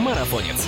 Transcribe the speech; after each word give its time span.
Марафонец. 0.00 0.66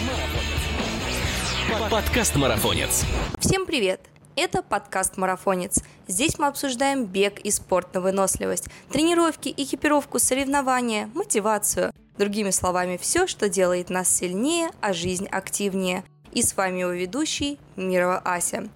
Подкаст 1.91 2.37
Марафонец. 2.37 3.07
Всем 3.39 3.65
привет! 3.65 3.99
Это 4.37 4.63
подкаст 4.63 5.17
«Марафонец». 5.17 5.79
Здесь 6.07 6.39
мы 6.39 6.49
обсуждаем 6.49 7.07
бег 7.07 7.39
и 7.41 7.51
спорт 7.51 7.95
на 7.95 8.03
выносливость, 8.03 8.69
тренировки, 8.91 9.49
экипировку, 9.57 10.19
соревнования, 10.19 11.09
мотивацию. 11.15 11.93
Другими 12.19 12.51
словами, 12.51 12.99
все, 13.01 13.27
что 13.27 13.49
делает 13.49 13.89
нас 13.89 14.15
сильнее, 14.15 14.69
а 14.83 14.93
жизнь 14.93 15.27
активнее. 15.29 16.05
И 16.33 16.43
с 16.43 16.55
вами 16.55 16.81
его 16.81 16.91
ведущий 16.91 17.59
Мирова 17.77 18.19
Ася. 18.19 18.69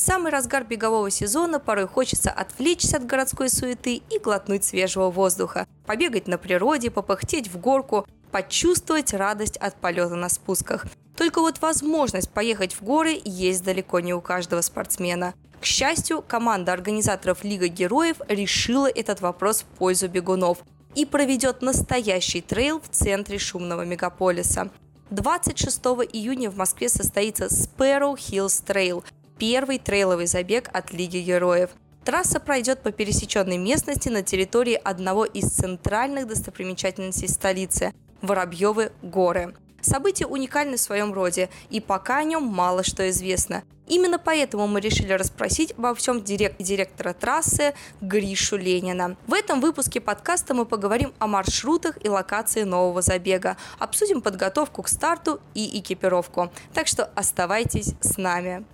В 0.00 0.02
самый 0.02 0.30
разгар 0.32 0.64
бегового 0.64 1.10
сезона 1.10 1.58
порой 1.58 1.86
хочется 1.86 2.30
отвлечься 2.30 2.96
от 2.96 3.06
городской 3.06 3.50
суеты 3.50 3.96
и 3.96 4.18
глотнуть 4.18 4.64
свежего 4.64 5.10
воздуха, 5.10 5.66
побегать 5.84 6.26
на 6.26 6.38
природе, 6.38 6.90
попыхтеть 6.90 7.48
в 7.48 7.58
горку, 7.58 8.06
почувствовать 8.30 9.12
радость 9.12 9.56
от 9.56 9.76
полета 9.76 10.14
на 10.14 10.28
спусках. 10.28 10.86
Только 11.16 11.40
вот 11.40 11.60
возможность 11.60 12.30
поехать 12.30 12.72
в 12.72 12.82
горы 12.82 13.20
есть 13.24 13.62
далеко 13.62 14.00
не 14.00 14.14
у 14.14 14.20
каждого 14.20 14.62
спортсмена. 14.62 15.34
К 15.60 15.64
счастью, 15.66 16.24
команда 16.26 16.72
организаторов 16.72 17.44
Лига 17.44 17.68
Героев 17.68 18.16
решила 18.28 18.88
этот 18.88 19.20
вопрос 19.20 19.60
в 19.60 19.64
пользу 19.78 20.08
бегунов 20.08 20.58
и 20.94 21.04
проведет 21.04 21.60
настоящий 21.60 22.40
трейл 22.40 22.80
в 22.80 22.88
центре 22.88 23.38
шумного 23.38 23.84
мегаполиса. 23.84 24.70
26 25.10 25.78
июня 26.12 26.50
в 26.50 26.56
Москве 26.56 26.88
состоится 26.88 27.46
Sparrow 27.46 28.14
Hills 28.14 28.64
Trail– 28.64 29.04
первый 29.38 29.78
трейловый 29.78 30.26
забег 30.26 30.70
от 30.72 30.92
Лиги 30.92 31.18
Героев. 31.18 31.70
Трасса 32.04 32.40
пройдет 32.40 32.82
по 32.82 32.92
пересеченной 32.92 33.58
местности 33.58 34.08
на 34.08 34.22
территории 34.22 34.80
одного 34.82 35.26
из 35.26 35.50
центральных 35.50 36.26
достопримечательностей 36.26 37.28
столицы– 37.28 37.92
Воробьевы 38.22 38.92
горы. 39.02 39.54
Событие 39.80 40.26
уникально 40.26 40.76
в 40.76 40.80
своем 40.80 41.12
роде, 41.12 41.48
и 41.70 41.80
пока 41.80 42.18
о 42.18 42.24
нем 42.24 42.42
мало 42.42 42.82
что 42.82 43.08
известно. 43.08 43.62
Именно 43.86 44.18
поэтому 44.18 44.68
мы 44.68 44.80
решили 44.80 45.12
расспросить 45.12 45.72
обо 45.76 45.94
всем 45.94 46.22
директ 46.22 46.62
директора 46.62 47.12
трассы 47.12 47.74
Гришу 48.00 48.56
Ленина. 48.56 49.16
В 49.26 49.32
этом 49.32 49.60
выпуске 49.60 50.00
подкаста 50.00 50.54
мы 50.54 50.64
поговорим 50.64 51.12
о 51.18 51.26
маршрутах 51.26 51.98
и 52.04 52.08
локации 52.08 52.62
нового 52.62 53.02
забега, 53.02 53.56
обсудим 53.80 54.20
подготовку 54.20 54.82
к 54.82 54.88
старту 54.88 55.40
и 55.54 55.80
экипировку. 55.80 56.52
Так 56.72 56.86
что 56.86 57.06
оставайтесь 57.16 57.94
с 58.00 58.16
нами. 58.16 58.64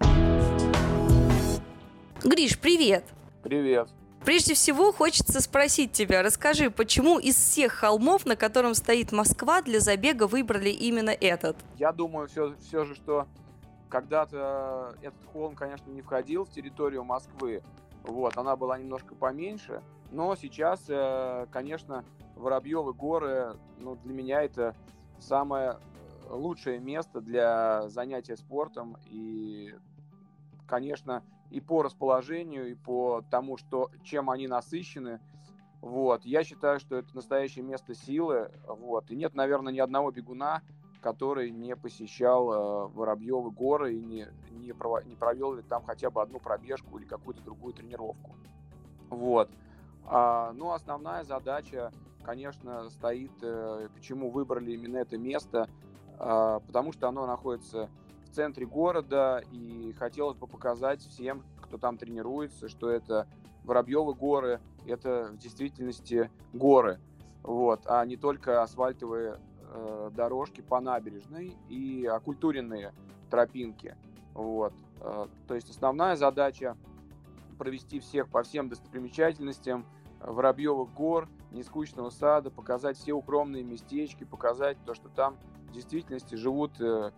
Гриш, 2.23 2.59
привет! 2.59 3.05
Привет. 3.43 3.89
Прежде 4.27 4.55
всего, 4.55 4.91
хочется 4.91 5.41
спросить 5.41 5.93
тебя, 5.93 6.21
расскажи, 6.21 6.69
почему 6.69 7.21
из 7.21 7.37
всех 7.37 7.75
холмов, 7.75 8.27
на 8.27 8.35
котором 8.35 8.75
стоит 8.75 9.13
Москва, 9.13 9.63
для 9.63 9.79
забега 9.79 10.27
выбрали 10.27 10.71
именно 10.71 11.11
этот? 11.11 11.57
Я 11.77 11.93
думаю 11.93 12.27
все, 12.27 12.57
все 12.57 12.85
же, 12.85 12.97
что 12.97 13.29
когда-то 13.89 14.97
этот 15.01 15.25
холм, 15.33 15.55
конечно, 15.55 15.89
не 15.93 16.03
входил 16.03 16.45
в 16.45 16.51
территорию 16.51 17.05
Москвы. 17.05 17.63
Вот, 18.03 18.37
она 18.37 18.57
была 18.57 18.77
немножко 18.79 19.15
поменьше. 19.15 19.81
Но 20.11 20.35
сейчас, 20.35 20.87
э, 20.89 21.47
конечно, 21.53 22.05
Воробьевы 22.35 22.95
горы, 22.95 23.55
ну, 23.79 23.95
для 23.95 24.13
меня 24.13 24.43
это 24.43 24.75
самое 25.21 25.79
лучшее 26.29 26.81
место 26.81 27.21
для 27.21 27.89
занятия 27.91 28.37
спортом. 28.37 28.97
И, 29.09 29.73
конечно, 30.67 31.23
и 31.51 31.61
по 31.61 31.83
расположению, 31.83 32.71
и 32.71 32.75
по 32.75 33.23
тому, 33.31 33.57
что, 33.57 33.91
чем 34.03 34.31
они 34.31 34.49
насыщены. 34.49 35.21
Вот. 35.81 36.25
Я 36.25 36.43
считаю, 36.45 36.81
что 36.81 36.97
это 36.97 37.15
настоящее 37.15 37.65
место 37.65 37.95
силы. 37.95 38.51
Вот. 38.67 39.11
И 39.11 39.17
нет, 39.17 39.35
наверное, 39.35 39.73
ни 39.73 39.79
одного 39.79 40.11
бегуна, 40.11 40.63
который 41.01 41.51
не 41.51 41.77
посещал 41.77 42.53
э, 42.53 42.89
Воробьевы 42.89 43.51
горы 43.51 43.95
и 43.95 44.03
не, 44.03 44.27
не, 44.51 44.71
прово- 44.71 45.07
не 45.07 45.15
провел 45.15 45.55
ли 45.55 45.63
там 45.63 45.83
хотя 45.85 46.11
бы 46.11 46.21
одну 46.21 46.41
пробежку 46.41 46.99
или 46.99 47.05
какую-то 47.05 47.43
другую 47.43 47.75
тренировку. 47.75 48.35
Вот. 49.11 49.49
А, 50.05 50.53
ну, 50.53 50.73
основная 50.73 51.25
задача, 51.25 51.93
конечно, 52.25 52.91
стоит, 52.91 53.33
э, 53.43 53.89
почему 53.95 54.31
выбрали 54.31 54.73
именно 54.73 54.97
это 54.97 55.17
место, 55.19 55.69
э, 56.19 56.61
потому 56.67 56.93
что 56.93 57.09
оно 57.09 57.27
находится 57.27 57.89
центре 58.31 58.67
города, 58.67 59.43
и 59.53 59.93
хотелось 59.99 60.37
бы 60.37 60.47
показать 60.47 61.01
всем, 61.01 61.43
кто 61.61 61.79
там 61.79 61.99
тренируется, 61.99 62.69
что 62.69 62.91
это 62.91 63.27
Воробьевы 63.65 64.15
горы, 64.15 64.61
это 64.87 65.31
в 65.33 65.39
действительности 65.39 66.31
горы, 66.53 67.01
вот, 67.43 67.81
а 67.87 68.05
не 68.07 68.17
только 68.17 68.63
асфальтовые 68.63 69.41
э, 69.63 70.11
дорожки 70.15 70.61
по 70.61 70.81
набережной 70.81 71.57
и 71.69 72.07
окультуренные 72.07 72.93
тропинки, 73.29 73.97
вот. 74.35 74.73
Э, 75.01 75.27
то 75.49 75.55
есть 75.55 75.69
основная 75.71 76.15
задача 76.15 76.77
провести 77.59 77.99
всех 77.99 78.29
по 78.29 78.43
всем 78.43 78.69
достопримечательностям 78.69 79.85
Воробьевых 80.21 80.93
гор, 80.95 81.29
Нескучного 81.53 82.11
сада, 82.11 82.51
показать 82.51 82.99
все 82.99 83.13
укромные 83.13 83.63
местечки, 83.63 84.25
показать 84.25 84.77
то, 84.85 84.95
что 84.95 85.09
там 85.09 85.37
в 85.69 85.73
действительности 85.73 86.35
живут 86.35 86.73
Э, 86.81 87.11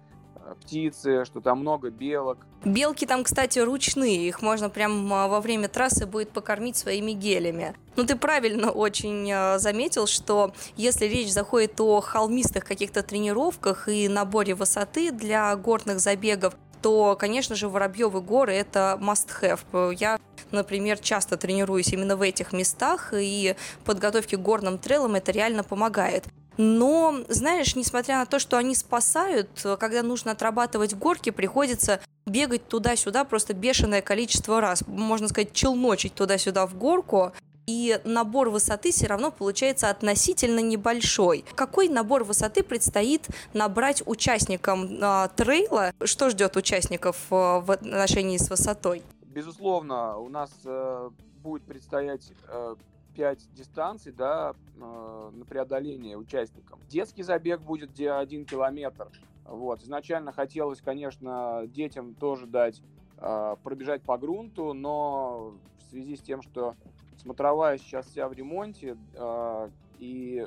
птицы, 0.60 1.24
что 1.24 1.40
там 1.40 1.60
много 1.60 1.90
белок. 1.90 2.38
Белки 2.64 3.06
там, 3.06 3.24
кстати, 3.24 3.58
ручные, 3.58 4.28
их 4.28 4.42
можно 4.42 4.68
прям 4.68 5.12
а, 5.12 5.28
во 5.28 5.40
время 5.40 5.68
трассы 5.68 6.06
будет 6.06 6.30
покормить 6.30 6.76
своими 6.76 7.12
гелями. 7.12 7.74
Ну, 7.96 8.04
ты 8.04 8.16
правильно 8.16 8.70
очень 8.70 9.30
а, 9.32 9.58
заметил, 9.58 10.06
что 10.06 10.52
если 10.76 11.06
речь 11.06 11.32
заходит 11.32 11.80
о 11.80 12.00
холмистых 12.00 12.64
каких-то 12.64 13.02
тренировках 13.02 13.88
и 13.88 14.08
наборе 14.08 14.54
высоты 14.54 15.10
для 15.12 15.54
горных 15.56 16.00
забегов, 16.00 16.54
то, 16.82 17.16
конечно 17.18 17.54
же, 17.54 17.68
Воробьевы 17.68 18.20
горы– 18.20 18.52
это 18.54 18.98
must-have. 19.00 19.94
Я, 19.94 20.18
например, 20.50 20.98
часто 20.98 21.36
тренируюсь 21.36 21.92
именно 21.92 22.16
в 22.16 22.22
этих 22.22 22.52
местах, 22.52 23.12
и 23.16 23.56
подготовке 23.84 24.36
к 24.36 24.40
горным 24.40 24.78
трейлам 24.78 25.16
это 25.16 25.32
реально 25.32 25.64
помогает. 25.64 26.24
Но, 26.58 27.20
знаешь, 27.28 27.76
несмотря 27.76 28.18
на 28.18 28.26
то, 28.26 28.38
что 28.40 28.58
они 28.58 28.74
спасают, 28.74 29.48
когда 29.78 30.02
нужно 30.02 30.32
отрабатывать 30.32 30.94
горки, 30.94 31.30
приходится 31.30 32.00
бегать 32.26 32.66
туда-сюда 32.66 33.24
просто 33.24 33.54
бешеное 33.54 34.02
количество 34.02 34.60
раз. 34.60 34.82
Можно 34.86 35.28
сказать, 35.28 35.52
челночить 35.52 36.14
туда-сюда 36.14 36.66
в 36.66 36.76
горку. 36.76 37.32
И 37.68 38.00
набор 38.04 38.48
высоты 38.48 38.90
все 38.92 39.06
равно 39.06 39.30
получается 39.30 39.90
относительно 39.90 40.60
небольшой. 40.60 41.44
Какой 41.54 41.88
набор 41.88 42.24
высоты 42.24 42.62
предстоит 42.62 43.28
набрать 43.52 44.02
участникам 44.06 44.98
э, 45.00 45.28
трейла? 45.36 45.92
Что 46.02 46.30
ждет 46.30 46.56
участников 46.56 47.16
э, 47.30 47.34
в 47.34 47.70
отношении 47.70 48.38
с 48.38 48.48
высотой? 48.48 49.02
Безусловно, 49.26 50.16
у 50.16 50.30
нас 50.30 50.50
э, 50.64 51.10
будет 51.42 51.62
предстоять 51.64 52.32
э, 52.48 52.74
5 53.18 53.52
дистанций 53.52 54.12
да, 54.12 54.54
э, 54.76 55.30
на 55.34 55.44
преодоление 55.44 56.16
участникам. 56.16 56.78
Детский 56.88 57.24
забег 57.24 57.60
будет 57.60 57.90
где 57.90 58.12
1 58.12 58.44
километр. 58.44 59.08
Вот. 59.44 59.82
Изначально 59.82 60.30
хотелось, 60.30 60.80
конечно, 60.80 61.64
детям 61.66 62.14
тоже 62.14 62.46
дать 62.46 62.80
э, 63.16 63.56
пробежать 63.64 64.02
по 64.02 64.16
грунту, 64.18 64.72
но 64.72 65.54
в 65.78 65.90
связи 65.90 66.14
с 66.14 66.20
тем, 66.20 66.42
что 66.42 66.76
смотровая 67.16 67.78
сейчас 67.78 68.06
вся 68.06 68.28
в 68.28 68.32
ремонте, 68.34 68.96
э, 69.14 69.70
и 69.98 70.46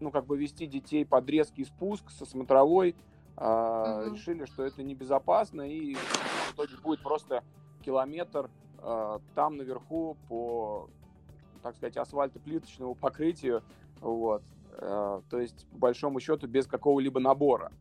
ну, 0.00 0.10
как 0.10 0.26
бы 0.26 0.36
вести 0.36 0.66
детей 0.66 1.06
под 1.06 1.30
резкий 1.30 1.64
спуск 1.64 2.10
со 2.10 2.26
смотровой, 2.26 2.96
угу. 3.36 3.44
решили, 4.12 4.46
что 4.46 4.64
это 4.64 4.82
небезопасно, 4.82 5.62
и 5.62 5.94
в 5.94 6.54
итоге 6.54 6.76
будет 6.82 7.02
просто 7.02 7.44
километр 7.84 8.50
там 9.34 9.56
наверху 9.56 10.16
по 10.28 10.88
так 11.64 11.76
сказать, 11.76 11.96
асфальтоплиточному 11.96 12.94
покрытию, 12.94 13.62
вот, 14.00 14.42
э, 14.72 15.22
то 15.30 15.40
есть, 15.40 15.66
по 15.70 15.78
большому 15.78 16.20
счету, 16.20 16.46
без 16.46 16.66
какого-либо 16.66 17.20
набора, 17.20 17.72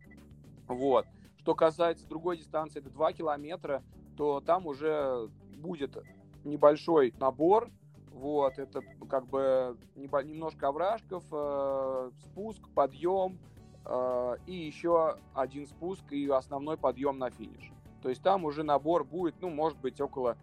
вот. 0.68 1.06
Что 1.36 1.54
касается 1.54 2.08
другой 2.08 2.38
дистанции, 2.38 2.80
это 2.80 2.90
2 2.90 3.12
километра, 3.12 3.84
то 4.16 4.40
там 4.40 4.68
уже 4.68 5.30
будет 5.58 5.98
небольшой 6.46 7.14
набор, 7.20 7.70
вот, 8.14 8.58
это 8.58 8.82
как 9.10 9.28
бы 9.28 9.78
немножко 9.92 10.70
овражков, 10.70 11.26
э, 11.30 12.12
спуск, 12.24 12.62
подъем, 12.74 13.38
э, 13.86 14.36
и 14.48 14.56
еще 14.56 15.18
один 15.34 15.68
спуск 15.68 16.10
и 16.12 16.30
основной 16.30 16.78
подъем 16.78 17.18
на 17.18 17.30
финиш. 17.32 17.74
То 18.02 18.08
есть 18.08 18.24
там 18.24 18.46
уже 18.46 18.64
набор 18.64 19.04
будет, 19.04 19.36
ну, 19.42 19.50
может 19.50 19.78
быть, 19.80 20.00
около 20.00 20.38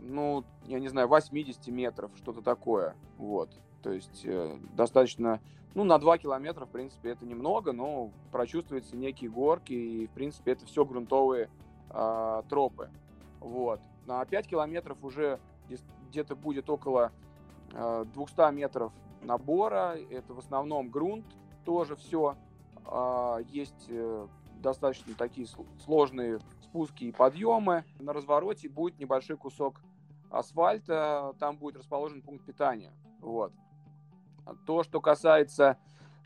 ну, 0.00 0.44
я 0.64 0.80
не 0.80 0.88
знаю, 0.88 1.08
80 1.08 1.66
метров, 1.68 2.10
что-то 2.16 2.42
такое. 2.42 2.94
Вот. 3.16 3.50
То 3.82 3.92
есть 3.92 4.22
э, 4.24 4.58
достаточно, 4.74 5.40
ну, 5.74 5.84
на 5.84 5.98
2 5.98 6.18
километра, 6.18 6.66
в 6.66 6.70
принципе, 6.70 7.10
это 7.10 7.24
немного, 7.24 7.72
но 7.72 8.10
прочувствуются 8.32 8.96
некие 8.96 9.30
горки, 9.30 9.72
и, 9.72 10.06
в 10.06 10.10
принципе, 10.10 10.52
это 10.52 10.66
все 10.66 10.84
грунтовые 10.84 11.48
э, 11.90 12.42
тропы. 12.48 12.90
Вот. 13.40 13.80
На 14.06 14.24
5 14.24 14.48
километров 14.48 14.98
уже 15.02 15.38
где-то 16.08 16.34
будет 16.34 16.70
около 16.70 17.12
э, 17.72 18.04
200 18.14 18.52
метров 18.52 18.92
набора. 19.22 19.96
Это 20.10 20.34
в 20.34 20.38
основном 20.38 20.88
грунт, 20.88 21.26
тоже 21.64 21.96
все. 21.96 22.36
А, 22.84 23.38
есть 23.50 23.86
э, 23.88 24.26
достаточно 24.62 25.14
такие 25.14 25.46
сложные 25.84 26.40
спуски 26.62 27.04
и 27.04 27.12
подъемы. 27.12 27.84
На 28.00 28.12
развороте 28.12 28.68
будет 28.68 28.98
небольшой 28.98 29.36
кусок 29.36 29.80
асфальта, 30.30 31.34
там 31.38 31.56
будет 31.56 31.76
расположен 31.76 32.22
пункт 32.22 32.44
питания. 32.44 32.92
Вот. 33.20 33.52
То, 34.66 34.82
что 34.82 35.00
касается 35.00 35.78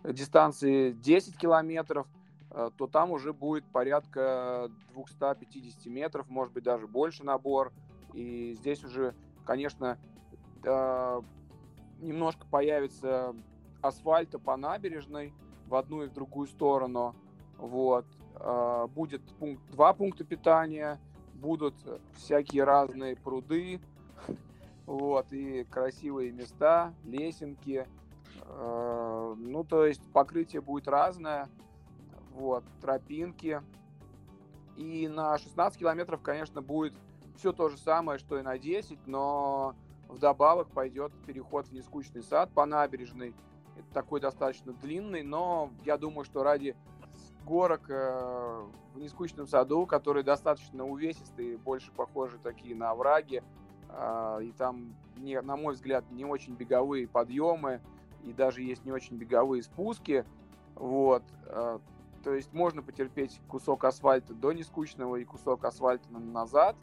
дистанции 0.05 0.93
10 0.93 1.37
километров, 1.37 2.07
э, 2.51 2.71
то 2.77 2.87
там 2.87 3.11
уже 3.11 3.33
будет 3.33 3.65
порядка 3.67 4.71
250 4.93 5.87
метров, 5.87 6.29
может 6.29 6.53
быть 6.53 6.65
даже 6.65 6.87
больше 6.87 7.25
набор. 7.25 7.73
И 8.13 8.53
здесь 8.55 8.85
уже, 8.85 9.15
конечно, 9.45 9.99
э, 10.65 11.23
немножко 12.01 12.47
появится 12.47 13.35
асфальта 13.81 14.39
по 14.39 14.57
набережной 14.57 15.33
в 15.67 15.75
одну 15.75 16.03
и 16.03 16.09
в 16.09 16.13
другую 16.13 16.47
сторону. 16.49 17.15
Вот. 17.59 18.07
Э, 18.37 18.87
будет 18.89 19.23
пункт, 19.39 19.65
два 19.71 19.93
пункта 19.95 20.25
питания, 20.25 21.01
будут 21.35 21.75
всякие 22.15 22.65
разные 22.65 23.17
пруды, 23.17 23.81
вот, 24.87 25.33
и 25.33 25.65
красивые 25.65 26.33
места, 26.33 26.95
лесенки. 27.05 27.87
Э, 28.43 29.35
ну, 29.37 29.65
то 29.65 29.87
есть 29.87 30.03
покрытие 30.13 30.63
будет 30.63 30.89
разное, 30.89 31.49
вот, 32.33 32.65
тропинки. 32.81 33.63
И 34.77 35.07
на 35.09 35.37
16 35.39 35.79
километров, 35.79 36.23
конечно, 36.23 36.63
будет 36.63 36.95
все 37.37 37.53
то 37.53 37.69
же 37.69 37.77
самое, 37.79 38.19
что 38.19 38.39
и 38.39 38.43
на 38.43 38.59
10, 38.59 39.07
но 39.07 39.75
вдобавок 40.09 40.69
пойдет 40.69 41.13
переход 41.27 41.69
в 41.69 41.73
нескучный 41.73 42.23
сад 42.23 42.51
по 42.53 42.67
набережной. 42.67 43.35
Это 43.77 43.89
такой 43.93 44.21
достаточно 44.21 44.73
длинный, 44.73 45.23
но 45.23 45.71
я 45.85 45.97
думаю, 45.97 46.25
что 46.25 46.43
ради 46.43 46.77
горок 47.45 47.89
э, 47.89 48.63
в 48.95 48.99
нескучном 48.99 49.47
саду, 49.47 49.87
которые 49.87 50.23
достаточно 50.23 50.87
увесистые, 50.87 51.59
больше 51.59 51.91
похожи 51.93 52.39
такие 52.39 52.75
на 52.75 52.91
овраги, 52.91 53.43
и 54.43 54.53
там, 54.53 54.95
не, 55.17 55.41
на 55.41 55.57
мой 55.57 55.75
взгляд, 55.75 56.05
не 56.11 56.25
очень 56.25 56.55
беговые 56.55 57.07
подъемы, 57.07 57.81
и 58.25 58.33
даже 58.33 58.63
есть 58.63 58.85
не 58.85 58.93
очень 58.93 59.17
беговые 59.17 59.63
спуски, 59.63 60.25
вот, 60.75 61.23
э, 61.47 61.79
то 62.23 62.35
есть 62.35 62.53
можно 62.53 62.83
потерпеть 62.83 63.41
кусок 63.49 63.85
асфальта 63.85 64.33
до 64.35 64.53
нескучного 64.53 65.17
и 65.17 65.25
кусок 65.25 65.65
асфальта 65.65 66.09
назад, 66.13 66.77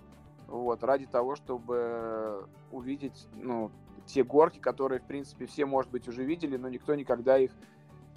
вот, 0.48 0.84
ради 0.84 1.06
того, 1.06 1.36
чтобы 1.36 2.48
увидеть, 2.72 3.28
ну, 3.34 3.72
те 4.06 4.24
горки, 4.24 4.60
которые, 4.60 5.00
в 5.00 5.06
принципе, 5.06 5.46
все, 5.46 5.66
может 5.66 5.92
быть, 5.92 6.08
уже 6.08 6.24
видели, 6.24 6.58
но 6.58 6.68
никто 6.70 6.96
никогда 6.96 7.38
их 7.38 7.52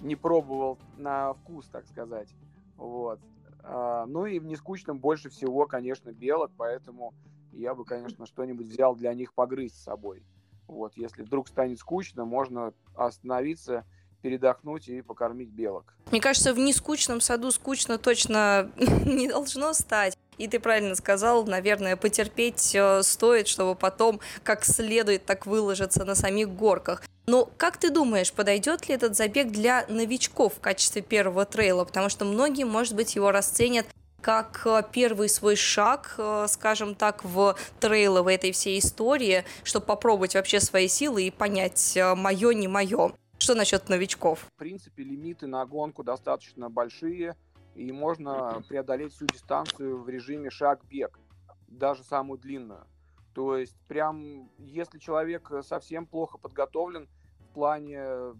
не 0.01 0.15
пробовал 0.15 0.79
на 0.97 1.33
вкус, 1.33 1.67
так 1.67 1.85
сказать. 1.85 2.33
Вот. 2.77 3.19
А, 3.63 4.05
ну 4.07 4.25
и 4.25 4.39
в 4.39 4.45
нескучном 4.45 4.99
больше 4.99 5.29
всего, 5.29 5.67
конечно, 5.67 6.11
белок, 6.11 6.51
поэтому 6.57 7.13
я 7.53 7.75
бы, 7.75 7.85
конечно, 7.85 8.25
что-нибудь 8.25 8.67
взял 8.67 8.95
для 8.95 9.13
них 9.13 9.33
погрызть 9.33 9.75
с 9.75 9.83
собой. 9.83 10.23
Вот, 10.67 10.93
если 10.95 11.23
вдруг 11.23 11.47
станет 11.47 11.79
скучно, 11.79 12.25
можно 12.25 12.73
остановиться, 12.95 13.85
передохнуть 14.21 14.87
и 14.87 15.01
покормить 15.01 15.49
белок. 15.49 15.93
Мне 16.09 16.21
кажется, 16.21 16.53
в 16.53 16.57
нескучном 16.57 17.21
саду 17.21 17.51
скучно 17.51 17.97
точно 17.97 18.71
не 18.77 19.27
должно 19.27 19.73
стать. 19.73 20.17
И 20.37 20.47
ты 20.47 20.59
правильно 20.59 20.95
сказал, 20.95 21.45
наверное, 21.45 21.95
потерпеть 21.95 22.75
стоит, 23.01 23.47
чтобы 23.47 23.75
потом 23.75 24.19
как 24.41 24.65
следует 24.65 25.25
так 25.25 25.45
выложиться 25.45 26.05
на 26.05 26.15
самих 26.15 26.49
горках. 26.49 27.03
Но 27.25 27.49
как 27.57 27.77
ты 27.77 27.89
думаешь, 27.89 28.33
подойдет 28.33 28.89
ли 28.89 28.95
этот 28.95 29.15
забег 29.15 29.51
для 29.51 29.85
новичков 29.87 30.55
в 30.55 30.59
качестве 30.59 31.01
первого 31.01 31.45
трейла? 31.45 31.85
Потому 31.85 32.09
что 32.09 32.25
многие, 32.25 32.65
может 32.65 32.95
быть, 32.95 33.15
его 33.15 33.31
расценят 33.31 33.85
как 34.23 34.61
э, 34.65 34.81
первый 34.91 35.27
свой 35.27 35.55
шаг, 35.55 36.15
э, 36.17 36.45
скажем 36.47 36.95
так, 36.95 37.23
в 37.25 37.55
трейловой 37.79 38.35
этой 38.35 38.53
всей 38.53 38.79
истории, 38.79 39.43
чтобы 39.63 39.85
попробовать 39.85 40.33
вообще 40.33 40.59
свои 40.61 40.87
силы 40.87 41.27
и 41.27 41.31
понять, 41.31 41.97
мое, 42.15 42.53
не 42.53 42.67
мое. 42.67 43.11
Что 43.37 43.53
насчет 43.53 43.89
новичков? 43.89 44.39
В 44.55 44.57
принципе, 44.57 45.03
лимиты 45.03 45.45
на 45.45 45.65
гонку 45.65 46.03
достаточно 46.03 46.69
большие 46.69 47.35
и 47.75 47.91
можно 47.91 48.63
преодолеть 48.69 49.13
всю 49.13 49.25
дистанцию 49.25 50.01
в 50.01 50.07
режиме 50.07 50.49
шаг-бег, 50.49 51.19
даже 51.67 52.03
самую 52.03 52.39
длинную. 52.39 52.87
То 53.33 53.57
есть 53.57 53.75
прям, 53.87 54.49
если 54.59 54.99
человек 54.99 55.51
совсем 55.63 56.05
плохо 56.05 56.37
подготовлен 56.37 57.09
в 57.39 57.53
плане 57.53 58.33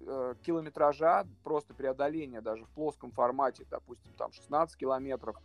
э, 0.00 0.34
километража, 0.42 1.26
просто 1.44 1.74
преодоления 1.74 2.40
даже 2.40 2.64
в 2.64 2.68
плоском 2.70 3.10
формате, 3.12 3.66
допустим, 3.70 4.12
там 4.14 4.32
16 4.32 4.76
километров 4.76 5.36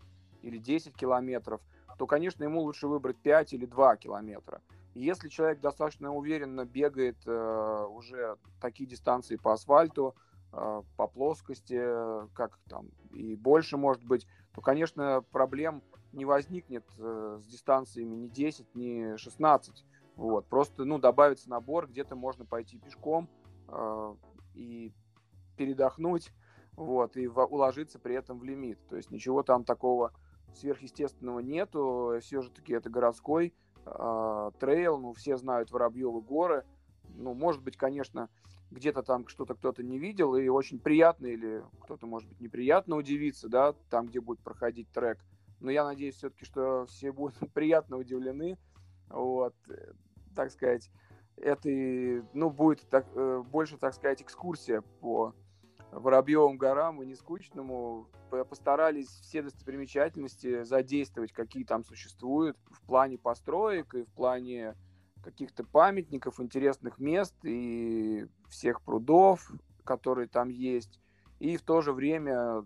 или 0.41 0.57
10 0.57 0.95
километров, 0.95 1.61
то, 1.97 2.07
конечно, 2.07 2.43
ему 2.43 2.61
лучше 2.61 2.87
выбрать 2.87 3.17
5 3.17 3.53
или 3.53 3.65
2 3.65 3.97
километра. 3.97 4.61
Если 4.93 5.29
человек 5.29 5.61
достаточно 5.61 6.13
уверенно 6.13 6.65
бегает 6.65 7.17
э, 7.25 7.85
уже 7.89 8.37
такие 8.59 8.89
дистанции 8.89 9.37
по 9.37 9.53
асфальту, 9.53 10.15
э, 10.51 10.81
по 10.97 11.07
плоскости, 11.07 11.79
как 12.33 12.57
там 12.67 12.89
и 13.11 13.35
больше 13.35 13.77
может 13.77 14.03
быть, 14.03 14.27
то, 14.53 14.61
конечно, 14.61 15.23
проблем 15.31 15.81
не 16.13 16.25
возникнет 16.25 16.85
э, 16.97 17.39
с 17.41 17.45
дистанциями 17.45 18.15
ни 18.15 18.27
10, 18.27 18.75
ни 18.75 19.15
16. 19.15 19.85
Вот. 20.15 20.45
Просто 20.47 20.83
ну, 20.83 20.99
добавится 20.99 21.49
набор, 21.49 21.87
где-то 21.87 22.15
можно 22.15 22.45
пойти 22.45 22.77
пешком 22.77 23.29
э, 23.67 24.15
и 24.53 24.93
передохнуть, 25.57 26.31
вот, 26.75 27.17
и 27.17 27.27
уложиться 27.27 27.99
при 27.99 28.15
этом 28.15 28.39
в 28.39 28.43
лимит. 28.43 28.79
То 28.89 28.95
есть 28.95 29.11
ничего 29.11 29.43
там 29.43 29.63
такого 29.63 30.13
сверхъестественного 30.53 31.39
нету. 31.39 32.17
Все 32.21 32.41
же 32.41 32.49
таки 32.49 32.73
это 32.73 32.89
городской 32.89 33.53
э, 33.85 34.51
трейл, 34.59 34.97
ну, 34.99 35.13
все 35.13 35.37
знают 35.37 35.71
Воробьевы 35.71 36.21
горы. 36.21 36.65
Ну, 37.15 37.33
может 37.33 37.61
быть, 37.61 37.77
конечно, 37.77 38.29
где-то 38.71 39.03
там 39.03 39.27
что-то 39.27 39.53
кто-то 39.53 39.83
не 39.83 39.99
видел, 39.99 40.35
и 40.35 40.47
очень 40.47 40.79
приятно, 40.79 41.27
или 41.27 41.63
кто-то, 41.81 42.07
может 42.07 42.29
быть, 42.29 42.39
неприятно 42.39 42.95
удивиться, 42.95 43.49
да, 43.49 43.73
там, 43.89 44.07
где 44.07 44.21
будет 44.21 44.39
проходить 44.39 44.89
трек. 44.91 45.19
Но 45.59 45.69
я 45.69 45.83
надеюсь 45.83 46.15
все-таки, 46.15 46.45
что 46.45 46.85
все 46.87 47.11
будут 47.11 47.35
приятно 47.53 47.97
удивлены. 47.97 48.57
Вот, 49.09 49.55
э, 49.67 49.93
так 50.35 50.51
сказать, 50.51 50.89
это, 51.41 51.69
ну, 52.33 52.49
будет 52.49 52.87
так, 52.89 53.05
э, 53.15 53.43
больше, 53.45 53.77
так 53.77 53.93
сказать, 53.93 54.21
экскурсия 54.21 54.81
по 55.01 55.33
Воробьевым 55.91 56.57
горам 56.57 57.01
и 57.01 57.05
Нескучному. 57.05 58.07
Постарались 58.49 59.07
все 59.07 59.41
достопримечательности 59.41 60.63
задействовать, 60.63 61.33
какие 61.33 61.65
там 61.65 61.83
существуют 61.83 62.57
в 62.69 62.81
плане 62.85 63.17
построек 63.17 63.93
и 63.93 64.03
в 64.03 64.13
плане 64.13 64.75
каких-то 65.21 65.65
памятников, 65.65 66.39
интересных 66.39 66.97
мест 66.97 67.35
и 67.43 68.25
всех 68.49 68.81
прудов, 68.81 69.51
которые 69.83 70.27
там 70.27 70.49
есть, 70.49 70.99
и 71.39 71.57
в 71.57 71.61
то 71.61 71.81
же 71.81 71.91
время 71.91 72.63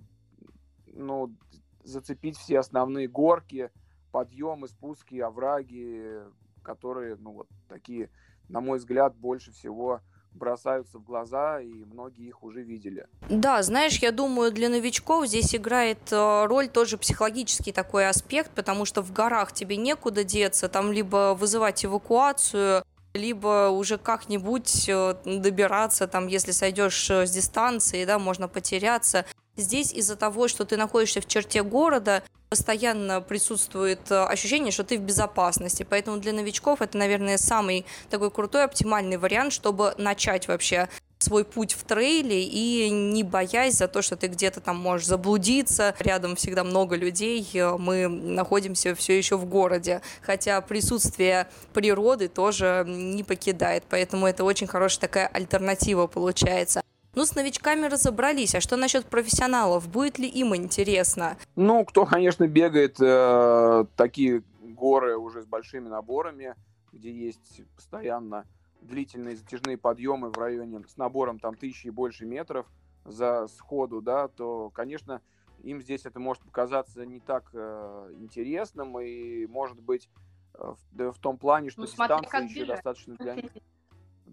ну, 0.85 1.35
зацепить 1.83 2.37
все 2.37 2.59
основные 2.59 3.07
горки, 3.07 3.71
подъемы, 4.11 4.67
спуски, 4.67 5.19
овраги, 5.19 6.21
которые, 6.61 7.15
ну, 7.15 7.33
вот 7.33 7.47
такие, 7.67 8.09
на 8.49 8.61
мой 8.61 8.77
взгляд, 8.77 9.15
больше 9.15 9.51
всего 9.51 10.01
бросаются 10.35 10.99
в 10.99 11.03
глаза, 11.03 11.61
и 11.61 11.85
многие 11.85 12.27
их 12.27 12.43
уже 12.43 12.61
видели. 12.61 13.07
Да, 13.29 13.63
знаешь, 13.63 13.97
я 13.99 14.11
думаю, 14.11 14.51
для 14.51 14.69
новичков 14.69 15.27
здесь 15.27 15.55
играет 15.55 16.11
э, 16.11 16.45
роль 16.45 16.67
тоже 16.67 16.97
психологический 16.97 17.71
такой 17.71 18.07
аспект, 18.07 18.51
потому 18.51 18.85
что 18.85 19.01
в 19.01 19.11
горах 19.13 19.53
тебе 19.53 19.77
некуда 19.77 20.23
деться, 20.23 20.67
там 20.67 20.91
либо 20.91 21.35
вызывать 21.39 21.85
эвакуацию, 21.85 22.83
либо 23.13 23.69
уже 23.69 23.97
как-нибудь 23.97 24.89
э, 24.89 25.15
добираться, 25.25 26.07
там, 26.07 26.27
если 26.27 26.51
сойдешь 26.51 27.09
э, 27.09 27.25
с 27.25 27.31
дистанции, 27.31 28.05
да, 28.05 28.19
можно 28.19 28.47
потеряться. 28.47 29.25
Здесь 29.57 29.93
из-за 29.93 30.15
того, 30.15 30.47
что 30.47 30.65
ты 30.65 30.75
находишься 30.77 31.21
в 31.21 31.27
черте 31.27 31.63
города, 31.63 32.23
постоянно 32.49 33.21
присутствует 33.21 34.11
э, 34.11 34.23
ощущение, 34.25 34.71
что 34.71 34.83
ты 34.83 34.97
в 34.97 35.01
безопасности. 35.01 35.85
Поэтому 35.89 36.17
для 36.17 36.33
новичков 36.33 36.81
это, 36.81 36.97
наверное, 36.97 37.37
самый 37.37 37.85
такой 38.09 38.31
крутой, 38.31 38.65
оптимальный 38.65 39.17
вариант, 39.17 39.53
чтобы 39.53 39.93
начать 39.97 40.47
вообще 40.47 40.89
свой 41.19 41.43
путь 41.43 41.73
в 41.73 41.83
трейле 41.83 42.43
и 42.43 42.89
не 42.89 43.23
боясь 43.23 43.75
за 43.75 43.87
то, 43.87 44.01
что 44.01 44.15
ты 44.15 44.27
где-то 44.27 44.61
там 44.61 44.77
можешь 44.77 45.07
заблудиться. 45.07 45.95
Рядом 45.99 46.35
всегда 46.35 46.63
много 46.63 46.95
людей, 46.95 47.47
э, 47.53 47.77
мы 47.77 48.07
находимся 48.07 48.93
все 48.95 49.17
еще 49.17 49.37
в 49.37 49.45
городе, 49.45 50.01
хотя 50.21 50.61
присутствие 50.61 51.47
природы 51.73 52.27
тоже 52.27 52.85
не 52.87 53.23
покидает, 53.23 53.83
поэтому 53.89 54.27
это 54.27 54.43
очень 54.43 54.67
хорошая 54.67 55.01
такая 55.01 55.27
альтернатива 55.27 56.07
получается. 56.07 56.84
Ну, 57.15 57.23
с 57.25 57.33
новичками 57.33 57.87
разобрались. 57.87 58.55
А 58.55 58.61
что 58.61 58.75
насчет 58.75 59.05
профессионалов? 59.05 59.87
Будет 59.87 60.19
ли 60.19 60.27
им 60.27 60.55
интересно? 60.55 61.37
Ну, 61.55 61.85
кто, 61.85 62.05
конечно, 62.05 62.45
бегает 62.47 62.97
э, 62.99 63.85
такие 63.95 64.43
горы 64.61 65.17
уже 65.17 65.41
с 65.41 65.45
большими 65.45 65.87
наборами, 65.87 66.55
где 66.91 67.11
есть 67.11 67.61
постоянно 67.75 68.45
длительные 68.81 69.35
затяжные 69.35 69.77
подъемы 69.77 70.29
в 70.29 70.37
районе 70.37 70.83
с 70.87 70.97
набором 70.97 71.39
там 71.39 71.55
тысячи 71.55 71.87
и 71.87 71.89
больше 71.89 72.25
метров, 72.25 72.67
за 73.05 73.47
сходу, 73.47 74.01
да, 74.01 74.27
то, 74.27 74.69
конечно, 74.71 75.21
им 75.63 75.81
здесь 75.81 76.05
это 76.05 76.19
может 76.19 76.43
показаться 76.43 77.05
не 77.05 77.19
так 77.19 77.49
э, 77.53 78.13
интересным 78.19 78.99
и, 78.99 79.45
может 79.47 79.79
быть, 79.79 80.09
э, 80.55 80.73
в, 80.91 81.11
в 81.11 81.19
том 81.19 81.37
плане, 81.37 81.69
что 81.69 81.81
ну, 81.81 81.87
дистанция 81.87 82.41
еще 82.41 82.61
бежать. 82.61 82.75
достаточно 82.77 83.15
для 83.15 83.35
них. 83.35 83.51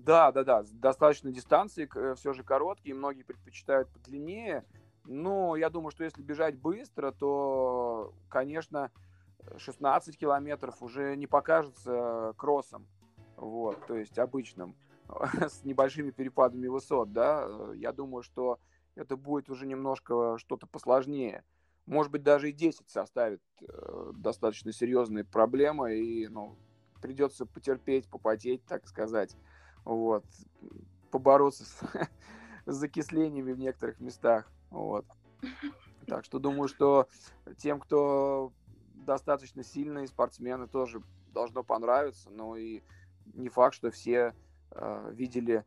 Да, 0.04 0.32
да, 0.32 0.42
да, 0.42 0.64
достаточно 0.73 1.30
дистанции, 1.30 1.88
э, 1.94 2.14
все 2.16 2.32
же 2.32 2.42
короткие, 2.42 2.97
многие 2.97 3.23
предпочитают 3.23 3.88
подлиннее. 3.88 4.64
Но 5.04 5.54
я 5.54 5.71
думаю, 5.71 5.92
что 5.92 6.02
если 6.02 6.23
бежать 6.23 6.59
быстро, 6.59 7.12
то, 7.12 8.12
конечно, 8.28 8.90
16 9.56 10.16
километров 10.18 10.82
уже 10.82 11.16
не 11.16 11.28
покажется 11.28 12.35
кроссом, 12.37 12.87
вот, 13.37 13.87
то 13.87 13.97
есть 13.97 14.18
обычным, 14.18 14.75
с 15.40 15.64
небольшими 15.64 16.11
перепадами 16.11 16.66
высот, 16.66 17.12
да. 17.12 17.49
Я 17.75 17.92
думаю, 17.92 18.23
что 18.23 18.59
это 18.97 19.16
будет 19.16 19.50
уже 19.50 19.66
немножко 19.66 20.37
что-то 20.38 20.66
посложнее. 20.66 21.44
Может 21.87 22.11
быть, 22.11 22.25
даже 22.25 22.50
и 22.50 22.52
10 22.52 22.90
составит 22.90 23.42
э, 23.61 24.12
достаточно 24.16 24.73
серьезные 24.73 25.25
проблемы, 25.25 25.97
и 25.97 26.26
ну, 26.26 26.56
придется 27.00 27.47
потерпеть, 27.47 28.09
попотеть, 28.09 28.64
так 28.64 28.88
сказать 28.88 29.37
вот, 29.84 30.24
побороться 31.10 31.64
с, 31.64 31.80
с 32.66 32.74
закислениями 32.74 33.52
в 33.52 33.58
некоторых 33.58 34.00
местах, 34.00 34.50
вот. 34.70 35.04
Так 36.06 36.24
что 36.24 36.38
думаю, 36.38 36.68
что 36.68 37.08
тем, 37.58 37.80
кто 37.80 38.52
достаточно 38.94 39.62
сильные 39.62 40.06
спортсмены, 40.06 40.66
тоже 40.66 41.02
должно 41.32 41.62
понравиться, 41.62 42.30
но 42.30 42.56
и 42.56 42.82
не 43.34 43.48
факт, 43.48 43.74
что 43.74 43.90
все 43.90 44.34
э, 44.70 45.10
видели 45.12 45.64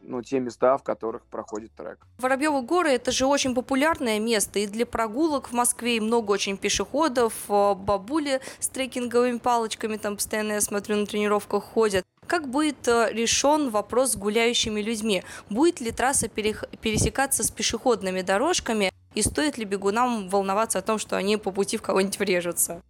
ну, 0.00 0.22
те 0.22 0.40
места, 0.40 0.76
в 0.76 0.82
которых 0.82 1.24
проходит 1.26 1.72
трек. 1.74 2.06
Воробьевы 2.18 2.62
горы– 2.62 2.90
это 2.90 3.10
же 3.12 3.26
очень 3.26 3.54
популярное 3.54 4.18
место 4.18 4.58
и 4.58 4.66
для 4.66 4.86
прогулок 4.86 5.48
в 5.48 5.52
Москве, 5.52 5.96
и 5.96 6.00
много 6.00 6.32
очень 6.32 6.56
пешеходов, 6.56 7.34
бабули 7.48 8.40
с 8.58 8.68
трекинговыми 8.68 9.38
палочками 9.38 9.96
там 9.96 10.16
постоянно, 10.16 10.52
я 10.52 10.60
смотрю, 10.60 10.96
на 10.96 11.06
тренировках 11.06 11.64
ходят. 11.64 12.04
Как 12.32 12.48
будет 12.48 12.88
э, 12.88 13.12
решен 13.12 13.68
вопрос 13.68 14.12
с 14.12 14.16
гуляющими 14.16 14.80
людьми? 14.80 15.22
Будет 15.50 15.82
ли 15.82 15.92
трасса 15.92 16.30
пересекаться 16.30 17.44
с 17.44 17.50
пешеходными 17.50 18.22
дорожками? 18.22 18.90
И 19.14 19.20
стоит 19.20 19.58
ли 19.58 19.66
бегунам 19.66 20.30
волноваться 20.30 20.78
о 20.78 20.82
том, 20.82 20.96
что 20.96 21.18
они 21.18 21.36
по 21.36 21.50
пути 21.50 21.76
в 21.76 21.82
кого-нибудь 21.82 22.18
врежутся? 22.18 22.80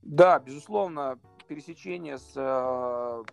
Да, 0.00 0.38
безусловно, 0.38 1.18
пересечение 1.48 2.16
с 2.16 2.32
э, 2.34 3.24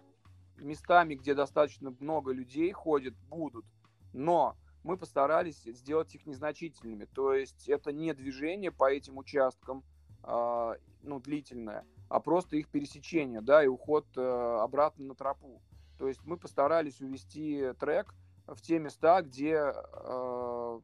местами, 0.57 1.15
где 1.15 1.33
достаточно 1.33 1.95
много 2.01 2.33
людей 2.33 2.73
ходит, 2.73 3.15
будут. 3.29 3.63
Но 4.11 4.57
мы 4.83 4.97
постарались 4.97 5.63
сделать 5.63 6.13
их 6.15 6.25
незначительными. 6.25 7.05
То 7.05 7.33
есть 7.33 7.69
это 7.69 7.93
не 7.93 8.13
движение 8.13 8.73
по 8.73 8.91
этим 8.91 9.17
участкам, 9.17 9.85
э, 10.21 10.73
ну, 11.03 11.21
длительное, 11.21 11.85
а 12.09 12.19
просто 12.19 12.57
их 12.57 12.67
пересечение, 12.69 13.41
да, 13.41 13.63
и 13.63 13.67
уход 13.67 14.05
э, 14.17 14.21
обратно 14.61 15.05
на 15.05 15.15
тропу. 15.15 15.61
То 15.97 16.07
есть 16.07 16.21
мы 16.25 16.37
постарались 16.37 17.01
увести 17.01 17.71
трек 17.79 18.13
в 18.47 18.59
те 18.61 18.79
места, 18.79 19.21
где 19.21 19.71
э, 19.73 20.79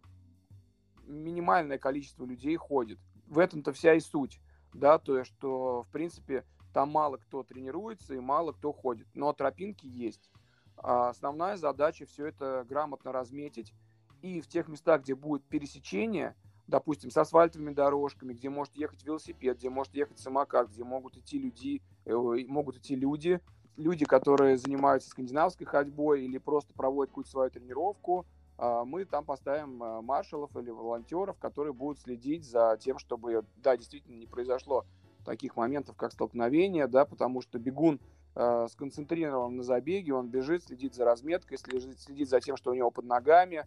минимальное 1.03 1.79
количество 1.79 2.25
людей 2.25 2.55
ходит. 2.55 2.99
В 3.27 3.39
этом-то 3.39 3.73
вся 3.73 3.95
и 3.95 3.99
суть, 3.99 4.39
да, 4.73 4.99
то 4.99 5.17
есть 5.17 5.31
что, 5.31 5.83
в 5.83 5.89
принципе, 5.89 6.45
там 6.73 6.89
мало 6.89 7.17
кто 7.17 7.41
тренируется 7.43 8.13
и 8.13 8.19
мало 8.19 8.51
кто 8.51 8.71
ходит, 8.71 9.07
но 9.15 9.33
тропинки 9.33 9.87
есть. 9.87 10.29
А 10.77 11.09
основная 11.09 11.57
задача 11.57 12.05
все 12.05 12.27
это 12.27 12.65
грамотно 12.67 13.11
разметить 13.11 13.73
и 14.21 14.41
в 14.41 14.47
тех 14.47 14.67
местах, 14.67 15.01
где 15.01 15.15
будет 15.15 15.43
пересечение, 15.45 16.35
допустим, 16.67 17.11
с 17.11 17.17
асфальтовыми 17.17 17.73
дорожками, 17.73 18.33
где 18.33 18.49
может 18.49 18.75
ехать 18.75 19.03
велосипед, 19.03 19.57
где 19.57 19.69
может 19.69 19.93
ехать 19.93 20.19
самокат, 20.19 20.69
где 20.69 20.83
могут 20.83 21.17
идти 21.17 21.37
люди, 21.37 21.81
э, 22.05 22.13
могут 22.47 22.77
идти 22.77 22.95
люди, 22.95 23.39
люди, 23.77 24.05
которые 24.05 24.57
занимаются 24.57 25.09
скандинавской 25.09 25.65
ходьбой 25.65 26.23
или 26.23 26.37
просто 26.37 26.73
проводят 26.73 27.11
какую-то 27.11 27.29
свою 27.29 27.49
тренировку, 27.49 28.25
а 28.57 28.85
мы 28.85 29.05
там 29.05 29.25
поставим 29.25 29.83
э, 29.83 30.01
маршалов 30.01 30.55
или 30.55 30.69
волонтеров, 30.69 31.37
которые 31.37 31.73
будут 31.73 31.99
следить 31.99 32.45
за 32.45 32.77
тем, 32.79 32.97
чтобы, 32.99 33.43
да, 33.57 33.75
действительно 33.75 34.15
не 34.15 34.27
произошло 34.27 34.85
таких 35.25 35.55
моментов, 35.55 35.97
как 35.97 36.13
столкновение, 36.13 36.87
да, 36.87 37.03
потому 37.03 37.41
что 37.41 37.59
бегун 37.59 37.99
э, 38.35 38.67
сконцентрирован 38.69 39.57
на 39.57 39.63
забеге, 39.63 40.13
он 40.13 40.29
бежит, 40.29 40.63
следит 40.63 40.93
за 40.93 41.03
разметкой, 41.03 41.57
следит, 41.57 42.29
за 42.29 42.39
тем, 42.39 42.55
что 42.55 42.71
у 42.71 42.75
него 42.75 42.91
под 42.91 43.05
ногами, 43.05 43.65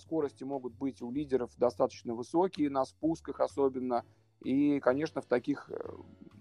скорости 0.00 0.42
могут 0.42 0.74
быть 0.74 1.00
у 1.00 1.10
лидеров 1.10 1.50
достаточно 1.56 2.14
высокие, 2.14 2.70
на 2.70 2.84
спусках 2.84 3.40
особенно, 3.40 4.04
и, 4.42 4.80
конечно, 4.80 5.20
в 5.20 5.26
таких 5.26 5.70
э, 5.70 5.78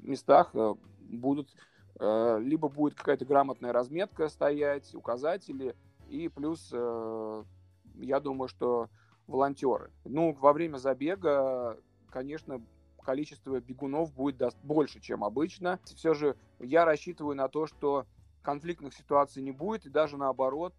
местах 0.02 0.52
э, 0.54 0.76
будут 1.02 1.54
э, 2.00 2.40
либо 2.40 2.70
будет 2.70 2.96
какая-то 2.96 3.26
грамотная 3.26 3.74
разметка 3.74 4.30
стоять, 4.30 4.96
указатели, 4.96 5.76
и 6.08 6.28
плюс, 6.28 6.72
я 6.72 8.20
думаю, 8.20 8.48
что 8.48 8.90
волонтеры. 9.28 9.92
Ну, 10.06 10.34
во 10.34 10.54
время 10.54 10.78
забега, 10.78 11.78
конечно, 12.10 12.64
количество 13.04 13.60
бегунов 13.60 14.12
будет 14.16 14.42
больше, 14.64 15.00
чем 15.02 15.24
обычно. 15.24 15.80
Все 15.86 16.16
же 16.16 16.36
я 16.58 16.84
рассчитываю 16.84 17.36
на 17.36 17.48
то, 17.48 17.68
что 17.68 18.08
конфликтных 18.42 18.96
ситуаций 18.96 19.44
не 19.44 19.52
будет, 19.52 19.86
и 19.86 19.92
даже 19.92 20.18
наоборот, 20.18 20.74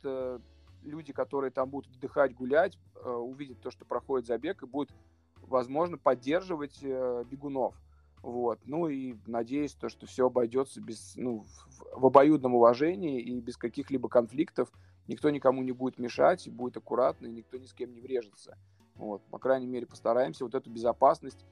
люди, 0.82 1.12
которые 1.12 1.50
там 1.50 1.70
будут 1.70 1.94
отдыхать, 1.96 2.34
гулять, 2.34 2.78
э, 2.96 3.10
увидят 3.10 3.60
то, 3.60 3.70
что 3.70 3.84
проходит 3.84 4.26
забег, 4.26 4.62
и 4.62 4.66
будут, 4.66 4.94
возможно, 5.42 5.98
поддерживать 5.98 6.78
э, 6.82 7.24
бегунов. 7.30 7.74
Вот. 8.22 8.58
Ну 8.64 8.88
и 8.88 9.16
надеюсь, 9.26 9.72
то, 9.72 9.88
что 9.88 10.06
все 10.06 10.26
обойдется 10.26 10.80
без, 10.80 11.14
ну, 11.16 11.46
в 11.94 12.04
обоюдном 12.04 12.54
уважении 12.54 13.20
и 13.20 13.40
без 13.40 13.56
каких-либо 13.56 14.08
конфликтов. 14.08 14.70
Никто 15.08 15.30
никому 15.30 15.62
не 15.62 15.72
будет 15.72 15.98
мешать, 15.98 16.46
и 16.46 16.50
будет 16.50 16.76
аккуратно, 16.76 17.26
и 17.26 17.32
никто 17.32 17.56
ни 17.56 17.66
с 17.66 17.72
кем 17.72 17.92
не 17.92 18.00
врежется. 18.00 18.58
Вот. 18.94 19.22
По 19.30 19.38
крайней 19.38 19.66
мере, 19.66 19.86
постараемся 19.86 20.44
вот 20.44 20.54
эту 20.54 20.70
безопасность 20.70 21.46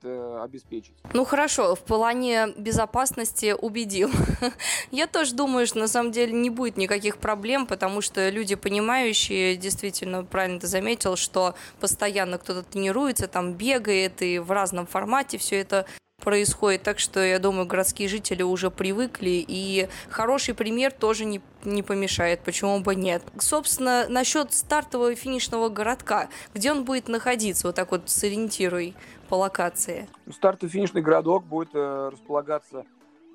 это 0.00 0.42
обеспечить. 0.42 0.94
Ну 1.12 1.24
хорошо, 1.24 1.74
в 1.74 1.80
плане 1.80 2.48
безопасности 2.56 3.54
убедил. 3.58 4.10
Я 4.90 5.06
тоже 5.06 5.34
думаю, 5.34 5.66
что 5.66 5.78
на 5.78 5.88
самом 5.88 6.12
деле 6.12 6.32
не 6.32 6.50
будет 6.50 6.76
никаких 6.76 7.18
проблем, 7.18 7.66
потому 7.66 8.00
что 8.00 8.28
люди 8.28 8.54
понимающие, 8.54 9.56
действительно, 9.56 10.24
правильно 10.24 10.60
ты 10.60 10.66
заметил, 10.66 11.16
что 11.16 11.54
постоянно 11.80 12.38
кто-то 12.38 12.62
тренируется, 12.62 13.28
там 13.28 13.54
бегает, 13.54 14.22
и 14.22 14.38
в 14.38 14.50
разном 14.50 14.86
формате 14.86 15.38
все 15.38 15.60
это 15.60 15.86
происходит. 16.24 16.82
Так 16.82 16.98
что, 16.98 17.20
я 17.20 17.38
думаю, 17.38 17.66
городские 17.66 18.08
жители 18.08 18.42
уже 18.42 18.70
привыкли, 18.70 19.44
и 19.46 19.88
хороший 20.08 20.54
пример 20.54 20.90
тоже 20.90 21.24
не, 21.26 21.40
не 21.64 21.82
помешает, 21.82 22.40
почему 22.40 22.80
бы 22.80 22.96
нет. 22.96 23.22
Собственно, 23.38 24.06
насчет 24.08 24.52
стартового 24.52 25.12
и 25.12 25.14
финишного 25.14 25.68
городка, 25.68 26.28
где 26.54 26.72
он 26.72 26.84
будет 26.84 27.08
находиться, 27.08 27.68
вот 27.68 27.76
так 27.76 27.90
вот 27.92 28.08
сориентируй 28.08 28.94
по 29.28 29.36
локации. 29.36 30.08
Стартовый 30.32 30.72
финишный 30.72 31.02
городок 31.02 31.44
будет 31.44 31.74
э, 31.74 32.08
располагаться 32.10 32.84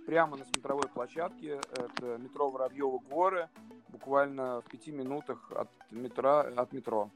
прямо 0.05 0.37
на 0.37 0.45
смотровой 0.45 0.87
площадке. 0.89 1.61
Это 1.71 2.17
метро 2.17 2.49
Воробьевы 2.49 2.99
горы, 3.09 3.47
буквально 3.89 4.61
в 4.61 4.71
пяти 4.71 4.91
минутах 4.91 5.51
от 5.55 5.69
метро, 5.91 6.45
от 6.55 6.73
метро 6.73 7.09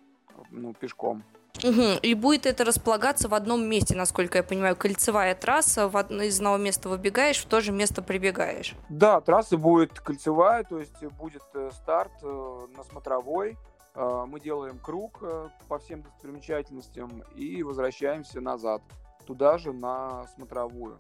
ну, 0.52 0.74
пешком. 0.74 1.24
Угу. 1.64 2.00
И 2.02 2.14
будет 2.14 2.46
это 2.46 2.66
располагаться 2.66 3.30
в 3.30 3.34
одном 3.34 3.66
месте, 3.66 3.96
насколько 3.96 4.40
я 4.40 4.44
понимаю, 4.44 4.76
кольцевая 4.76 5.36
трасса, 5.36 5.88
в 5.88 5.96
одно, 5.96 6.24
из 6.24 6.38
одного 6.38 6.58
места 6.58 6.90
выбегаешь, 6.90 7.38
в 7.38 7.46
то 7.46 7.62
же 7.62 7.72
место 7.72 8.02
прибегаешь. 8.02 8.74
Да, 8.90 9.22
трасса 9.22 9.58
будет 9.58 10.00
кольцевая, 10.00 10.64
то 10.64 10.80
есть 10.80 11.04
будет 11.20 11.44
э, 11.54 11.70
старт 11.74 12.12
э, 12.22 12.68
на 12.76 12.84
смотровой, 12.84 13.58
э, 13.96 14.26
мы 14.28 14.40
делаем 14.40 14.78
круг 14.80 15.24
по 15.70 15.80
всем 15.80 16.02
достопримечательностям 16.02 17.24
и 17.36 17.64
возвращаемся 17.64 18.42
назад, 18.42 18.82
туда 19.26 19.58
же 19.58 19.72
на 19.72 20.28
смотровую. 20.36 20.98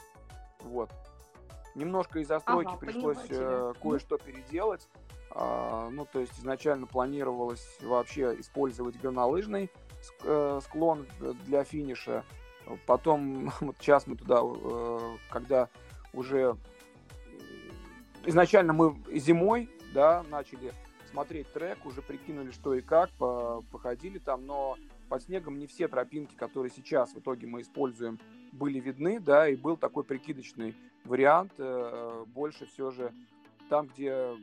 Вот. 0.61 0.89
Немножко 1.75 2.19
из 2.19 2.27
застройки 2.27 2.69
ага, 2.69 2.77
пришлось 2.77 3.17
кое-что 3.81 4.17
переделать. 4.17 4.87
А, 5.35 5.89
ну, 5.89 6.05
то 6.05 6.19
есть 6.19 6.37
изначально 6.37 6.85
планировалось 6.85 7.79
вообще 7.81 8.39
использовать 8.39 8.99
горнолыжный 9.01 9.65
э, 9.65 9.67
склон 10.61 11.05
для 11.45 11.63
финиша. 11.63 12.23
Потом, 12.85 13.51
вот 13.61 13.75
сейчас 13.79 14.07
мы 14.07 14.15
туда, 14.15 14.41
э, 14.43 15.17
когда 15.29 15.69
уже 16.13 16.55
изначально 18.25 18.73
мы 18.73 18.95
зимой, 19.11 19.69
да, 19.93 20.23
начали 20.29 20.73
смотреть 21.11 21.51
трек, 21.53 21.85
уже 21.85 22.01
прикинули, 22.01 22.51
что 22.51 22.73
и 22.73 22.81
как, 22.81 23.09
походили 23.71 24.17
там, 24.17 24.45
но 24.45 24.77
под 25.09 25.21
снегом 25.21 25.59
не 25.59 25.67
все 25.67 25.87
тропинки, 25.87 26.33
которые 26.33 26.71
сейчас 26.71 27.13
в 27.13 27.19
итоге 27.19 27.45
мы 27.45 27.61
используем, 27.61 28.19
были 28.51 28.79
видны, 28.79 29.19
да, 29.19 29.47
и 29.47 29.55
был 29.55 29.77
такой 29.77 30.03
прикидочный 30.03 30.75
вариант, 31.05 31.53
э, 31.57 32.25
больше 32.27 32.65
все 32.65 32.91
же 32.91 33.13
там, 33.69 33.87
где 33.87 34.35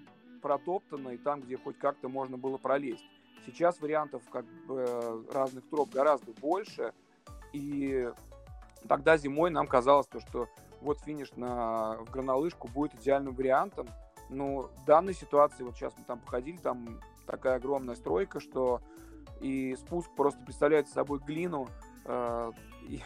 протоптано 0.42 1.10
и 1.10 1.16
там, 1.16 1.40
где 1.40 1.56
хоть 1.56 1.78
как-то 1.78 2.08
можно 2.08 2.36
было 2.36 2.56
пролезть. 2.56 3.04
Сейчас 3.46 3.80
вариантов 3.80 4.22
как 4.30 4.44
бы 4.66 5.24
разных 5.32 5.68
троп 5.68 5.90
гораздо 5.90 6.32
больше, 6.32 6.92
и 7.52 8.10
тогда 8.88 9.16
зимой 9.16 9.50
нам 9.50 9.66
казалось, 9.66 10.06
то, 10.06 10.20
что 10.20 10.48
вот 10.80 11.00
финиш 11.00 11.32
на, 11.36 11.96
в 11.98 12.10
горнолыжку 12.10 12.68
будет 12.68 12.94
идеальным 12.94 13.34
вариантом, 13.34 13.88
но 14.28 14.62
в 14.62 14.84
данной 14.86 15.14
ситуации, 15.14 15.64
вот 15.64 15.74
сейчас 15.74 15.92
мы 15.98 16.04
там 16.04 16.20
походили, 16.20 16.56
там 16.56 17.00
такая 17.26 17.56
огромная 17.56 17.94
стройка, 17.94 18.40
что 18.40 18.80
и 19.40 19.74
спуск 19.76 20.10
просто 20.14 20.40
представляет 20.44 20.88
собой 20.88 21.20
глину, 21.20 21.68
э, 22.04 22.52
и, 22.88 23.00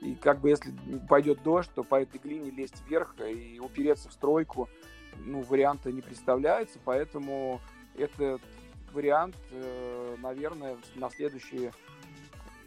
и 0.02 0.14
как 0.14 0.40
бы 0.40 0.50
если 0.50 0.72
пойдет 1.08 1.42
дождь, 1.42 1.70
то 1.74 1.82
по 1.82 2.00
этой 2.00 2.18
глине 2.18 2.50
лезть 2.50 2.82
вверх 2.86 3.16
и 3.20 3.60
упереться 3.60 4.08
в 4.08 4.12
стройку, 4.12 4.68
ну, 5.18 5.42
варианта 5.42 5.92
не 5.92 6.02
представляется, 6.02 6.78
поэтому 6.84 7.60
этот 7.96 8.42
вариант, 8.96 9.36
э, 9.50 10.16
наверное, 10.22 10.78
на 10.94 11.10
следующие 11.10 11.72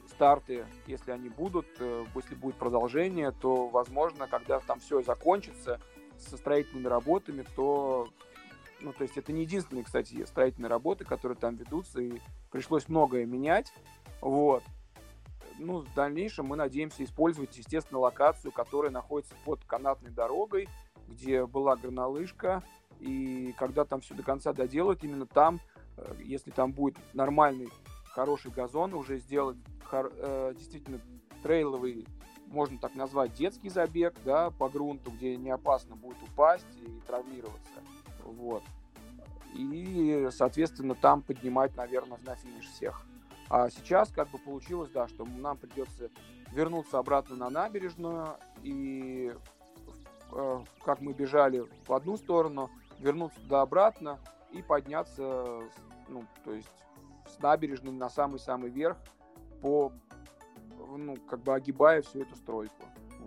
старты, 0.08 0.66
если 0.86 1.12
они 1.12 1.28
будут, 1.30 1.66
э, 1.80 2.06
если 2.16 2.36
будет 2.36 2.56
продолжение, 2.56 3.32
то, 3.32 3.68
возможно, 3.68 4.28
когда 4.28 4.60
там 4.60 4.80
все 4.80 5.02
закончится 5.02 5.82
со 6.18 6.38
строительными 6.38 6.88
работами, 6.88 7.44
то, 7.56 8.08
ну, 8.80 8.94
то 8.94 9.04
есть 9.04 9.18
это 9.18 9.34
не 9.34 9.42
единственные, 9.42 9.86
кстати, 9.86 10.24
строительные 10.26 10.70
работы, 10.70 11.04
которые 11.04 11.38
там 11.38 11.56
ведутся, 11.56 12.00
и 12.00 12.20
пришлось 12.52 12.88
многое 12.88 13.26
менять, 13.26 13.74
вот. 14.22 14.64
Ну, 15.58 15.80
в 15.80 15.94
дальнейшем 15.94 16.46
мы 16.46 16.56
надеемся 16.56 17.04
использовать, 17.04 17.58
естественно, 17.58 18.00
локацию, 18.00 18.52
которая 18.52 18.92
находится 18.92 19.36
под 19.44 19.66
канатной 19.66 20.12
дорогой, 20.12 20.70
где 21.08 21.46
была 21.46 21.76
горнолыжка, 21.76 22.64
и 23.00 23.54
когда 23.58 23.84
там 23.84 24.02
все 24.02 24.14
до 24.14 24.24
конца 24.24 24.54
доделают, 24.54 25.04
именно 25.04 25.26
там, 25.26 25.60
если 26.24 26.52
там 26.52 26.72
будет 26.72 26.98
нормальный, 27.14 27.70
хороший 28.06 28.52
газон, 28.52 28.94
уже 28.94 29.20
сделать 29.20 29.58
э, 29.92 30.54
действительно 30.58 31.00
трейловый, 31.44 32.06
можно 32.48 32.78
так 32.80 32.96
назвать, 32.96 33.34
детский 33.34 33.70
забег, 33.70 34.16
да, 34.26 34.50
по 34.52 34.70
грунту, 34.70 35.12
где 35.12 35.38
не 35.38 35.52
опасно 35.52 35.96
будет 35.96 36.18
упасть 36.24 36.66
и 36.82 37.00
травмироваться, 37.06 37.80
вот. 38.24 38.64
И, 39.54 40.30
соответственно, 40.32 40.96
там 40.96 41.22
поднимать, 41.22 41.76
наверное, 41.76 42.20
на 42.24 42.36
финиш 42.36 42.66
всех. 42.68 43.06
А 43.50 43.70
сейчас 43.70 44.12
как 44.12 44.30
бы 44.30 44.38
получилось, 44.38 44.92
да, 44.92 45.08
что 45.08 45.26
нам 45.26 45.58
придется 45.58 46.10
вернуться 46.52 47.00
обратно 47.00 47.36
на 47.36 47.50
набережную 47.50 48.36
и 48.62 49.34
э, 50.32 50.64
как 50.84 51.02
мы 51.02 51.14
бежали 51.14 51.66
в 51.88 51.94
одну 51.94 52.18
сторону, 52.18 52.70
вернуться 53.00 53.40
туда 53.42 53.62
обратно 53.62 54.20
и 54.52 54.62
подняться, 54.62 55.62
ну, 56.10 56.24
то 56.44 56.54
есть 56.54 56.68
с 57.28 57.42
набережной 57.42 57.92
на 57.92 58.10
самый-самый 58.10 58.70
верх 58.70 58.98
по, 59.62 59.92
ну, 60.98 61.16
как 61.30 61.42
бы 61.44 61.54
огибая 61.54 62.02
всю 62.02 62.22
эту 62.22 62.36
стройку. 62.36 62.74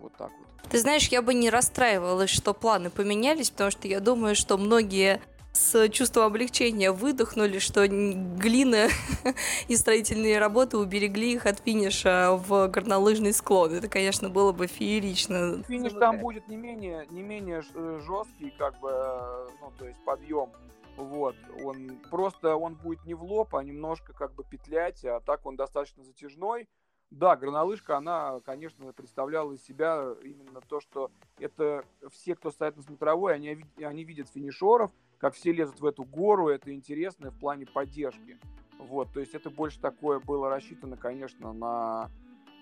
Вот 0.00 0.12
так 0.16 0.30
вот. 0.30 0.70
Ты 0.70 0.78
знаешь, 0.78 1.08
я 1.08 1.22
бы 1.22 1.34
не 1.34 1.50
расстраивалась, 1.50 2.30
что 2.30 2.54
планы 2.54 2.90
поменялись, 2.90 3.50
потому 3.50 3.70
что 3.70 3.88
я 3.88 4.00
думаю, 4.00 4.34
что 4.34 4.56
многие 4.56 5.20
с 5.52 5.88
чувством 5.90 6.24
облегчения 6.24 6.92
выдохнули, 6.92 7.58
что 7.58 7.86
глина 7.86 8.88
и 9.68 9.76
строительные 9.76 10.38
работы 10.38 10.78
уберегли 10.78 11.34
их 11.34 11.46
от 11.46 11.60
финиша 11.60 12.32
в 12.32 12.68
горнолыжный 12.68 13.34
склон. 13.34 13.74
Это, 13.74 13.88
конечно, 13.88 14.30
было 14.30 14.52
бы 14.52 14.66
феерично. 14.66 15.62
Финиш 15.68 15.92
там 15.92 16.18
будет 16.18 16.48
не 16.48 16.56
менее, 16.56 17.06
не 17.10 17.22
менее 17.22 17.62
э, 17.74 18.00
жесткий, 18.06 18.50
как 18.56 18.80
бы, 18.80 18.90
э, 18.90 19.46
ну, 19.60 19.72
то 19.78 19.86
есть 19.86 19.98
подъем. 20.04 20.48
Вот, 20.96 21.34
он 21.64 21.98
просто, 22.10 22.56
он 22.56 22.74
будет 22.74 23.04
не 23.04 23.14
в 23.14 23.22
лоб, 23.22 23.54
а 23.54 23.64
немножко 23.64 24.12
как 24.12 24.34
бы 24.34 24.44
петлять, 24.44 25.04
а 25.04 25.20
так 25.20 25.46
он 25.46 25.56
достаточно 25.56 26.04
затяжной. 26.04 26.68
Да, 27.10 27.36
горнолыжка, 27.36 27.98
она, 27.98 28.40
конечно, 28.40 28.90
представляла 28.92 29.52
из 29.52 29.62
себя 29.62 30.14
именно 30.22 30.62
то, 30.62 30.80
что 30.80 31.10
это 31.38 31.84
все, 32.10 32.34
кто 32.34 32.50
стоит 32.50 32.76
на 32.76 32.82
смотровой, 32.82 33.34
они, 33.34 33.64
они 33.82 34.04
видят 34.04 34.30
финишеров, 34.30 34.90
как 35.18 35.34
все 35.34 35.52
лезут 35.52 35.80
в 35.80 35.86
эту 35.86 36.04
гору, 36.04 36.48
это 36.48 36.72
интересно 36.72 37.30
в 37.30 37.38
плане 37.38 37.66
поддержки. 37.66 38.38
Вот, 38.78 39.12
то 39.12 39.20
есть 39.20 39.34
это 39.34 39.50
больше 39.50 39.78
такое 39.78 40.20
было 40.20 40.48
рассчитано, 40.48 40.96
конечно, 40.96 41.52
на 41.52 42.10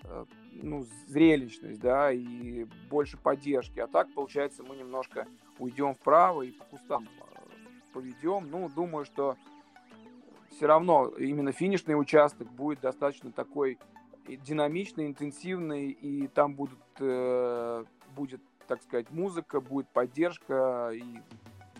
э, 0.03 0.25
ну, 0.51 0.85
зрелищность, 1.07 1.79
да, 1.79 2.11
и 2.11 2.65
больше 2.89 3.17
поддержки. 3.17 3.79
А 3.79 3.87
так, 3.87 4.13
получается, 4.13 4.63
мы 4.63 4.75
немножко 4.75 5.27
уйдем 5.59 5.95
вправо 5.95 6.41
и 6.41 6.51
по 6.51 6.65
кустам 6.65 7.07
поведем. 7.91 8.49
Ну, 8.49 8.69
думаю, 8.69 9.05
что 9.05 9.37
все 10.49 10.67
равно 10.67 11.07
именно 11.17 11.51
финишный 11.51 11.99
участок 11.99 12.51
будет 12.51 12.81
достаточно 12.81 13.31
такой 13.31 13.79
динамичный, 14.27 15.07
интенсивный, 15.07 15.89
и 15.89 16.27
там 16.27 16.55
будут, 16.55 16.79
э, 16.99 17.85
будет, 18.15 18.41
так 18.67 18.81
сказать, 18.83 19.09
музыка, 19.11 19.59
будет 19.59 19.87
поддержка 19.89 20.91
и 20.93 21.21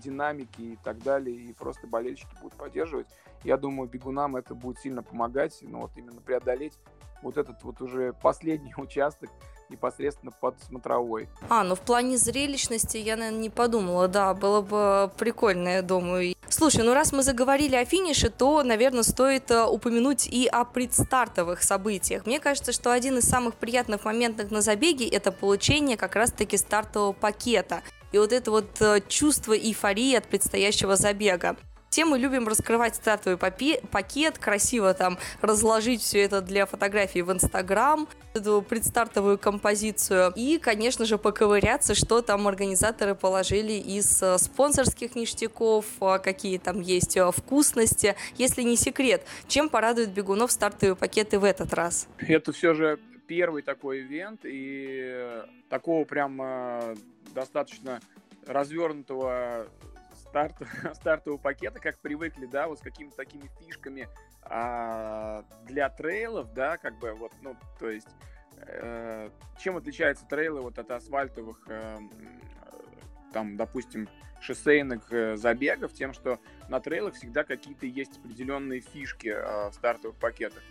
динамики 0.01 0.61
и 0.61 0.77
так 0.83 1.01
далее, 1.03 1.35
и 1.35 1.53
просто 1.53 1.87
болельщики 1.87 2.35
будут 2.41 2.57
поддерживать. 2.57 3.07
Я 3.43 3.57
думаю, 3.57 3.87
бегунам 3.89 4.35
это 4.35 4.55
будет 4.55 4.79
сильно 4.79 5.03
помогать, 5.03 5.59
ну 5.61 5.81
вот 5.81 5.91
именно 5.95 6.21
преодолеть 6.21 6.77
вот 7.21 7.37
этот 7.37 7.63
вот 7.63 7.81
уже 7.81 8.13
последний 8.21 8.73
участок 8.75 9.29
непосредственно 9.71 10.31
под 10.31 10.55
смотровой. 10.67 11.29
А, 11.49 11.63
ну 11.63 11.75
в 11.75 11.79
плане 11.79 12.17
зрелищности 12.17 12.97
я, 12.97 13.15
наверное, 13.15 13.39
не 13.39 13.49
подумала, 13.49 14.07
да, 14.07 14.33
было 14.33 14.61
бы 14.61 15.11
прикольно, 15.17 15.69
я 15.69 15.81
думаю. 15.81 16.35
Слушай, 16.49 16.83
ну 16.83 16.93
раз 16.93 17.13
мы 17.13 17.23
заговорили 17.23 17.75
о 17.75 17.85
финише, 17.85 18.29
то, 18.29 18.61
наверное, 18.63 19.03
стоит 19.03 19.49
э, 19.51 19.63
упомянуть 19.63 20.27
и 20.27 20.47
о 20.47 20.65
предстартовых 20.65 21.63
событиях. 21.63 22.25
Мне 22.25 22.39
кажется, 22.39 22.73
что 22.73 22.91
один 22.91 23.17
из 23.17 23.23
самых 23.23 23.55
приятных 23.55 24.03
моментов 24.03 24.51
на 24.51 24.61
забеге– 24.61 25.07
это 25.09 25.31
получение 25.31 25.95
как 25.95 26.15
раз-таки 26.15 26.57
стартового 26.57 27.13
пакета. 27.13 27.81
И 28.11 28.17
вот 28.17 28.33
это 28.33 28.51
вот 28.51 28.81
э, 28.81 28.99
чувство 29.07 29.57
эйфории 29.57 30.15
от 30.15 30.27
предстоящего 30.27 30.97
забега. 30.97 31.55
Все 31.91 32.05
мы 32.05 32.19
любим 32.19 32.47
раскрывать 32.47 32.95
стартовый 32.95 33.37
пакет, 33.37 34.37
красиво 34.37 34.93
там 34.93 35.17
разложить 35.41 36.01
все 36.01 36.21
это 36.23 36.39
для 36.39 36.65
фотографий 36.65 37.21
в 37.21 37.29
Инстаграм, 37.33 38.07
эту 38.33 38.61
предстартовую 38.61 39.37
композицию. 39.37 40.31
И, 40.37 40.57
конечно 40.57 41.03
же, 41.03 41.17
поковыряться, 41.17 41.93
что 41.93 42.21
там 42.21 42.47
организаторы 42.47 43.13
положили 43.13 43.73
из 43.73 44.23
э, 44.23 44.37
спонсорских 44.37 45.15
ништяков, 45.15 45.85
э, 45.99 46.19
какие 46.19 46.59
там 46.59 46.79
есть 46.79 47.17
э, 47.17 47.29
вкусности. 47.29 48.15
Если 48.37 48.61
не 48.61 48.77
секрет, 48.77 49.25
чем 49.49 49.67
порадует 49.67 50.13
бегунов 50.13 50.53
стартовые 50.53 50.95
пакеты 50.95 51.39
в 51.39 51.43
этот 51.43 51.73
раз? 51.73 52.07
Это 52.19 52.53
все 52.53 52.73
же 52.73 52.99
первый 53.27 53.63
такой 53.63 53.99
ивент, 53.99 54.45
и 54.45 55.43
такого 55.67 56.05
прям 56.05 56.95
достаточно 57.33 57.99
развернутого 58.47 59.67
старт, 60.31 60.55
стартового 60.95 61.37
пакета, 61.37 61.79
как 61.79 61.99
привыкли, 61.99 62.45
да, 62.45 62.67
вот 62.67 62.79
с 62.79 62.81
какими-то 62.81 63.17
такими 63.17 63.49
фишками 63.59 64.07
а, 64.43 65.43
для 65.65 65.89
трейлов, 65.89 66.53
да, 66.53 66.77
как 66.77 66.97
бы 66.99 67.11
вот, 67.13 67.33
ну, 67.41 67.55
то 67.79 67.89
есть, 67.89 68.07
э, 68.57 69.29
чем 69.59 69.77
отличаются 69.77 70.25
трейлы 70.25 70.61
вот 70.61 70.79
от 70.79 70.89
асфальтовых, 70.89 71.59
э, 71.67 71.97
там, 73.33 73.57
допустим, 73.57 74.07
шоссейных 74.39 75.11
э, 75.11 75.35
забегов, 75.35 75.93
тем, 75.93 76.13
что 76.13 76.39
на 76.69 76.79
трейлах 76.79 77.15
всегда 77.15 77.43
какие-то 77.43 77.85
есть 77.85 78.17
определенные 78.17 78.79
фишки 78.79 79.27
э, 79.27 79.69
в 79.69 79.73
стартовых 79.73 80.17
пакетах. 80.17 80.63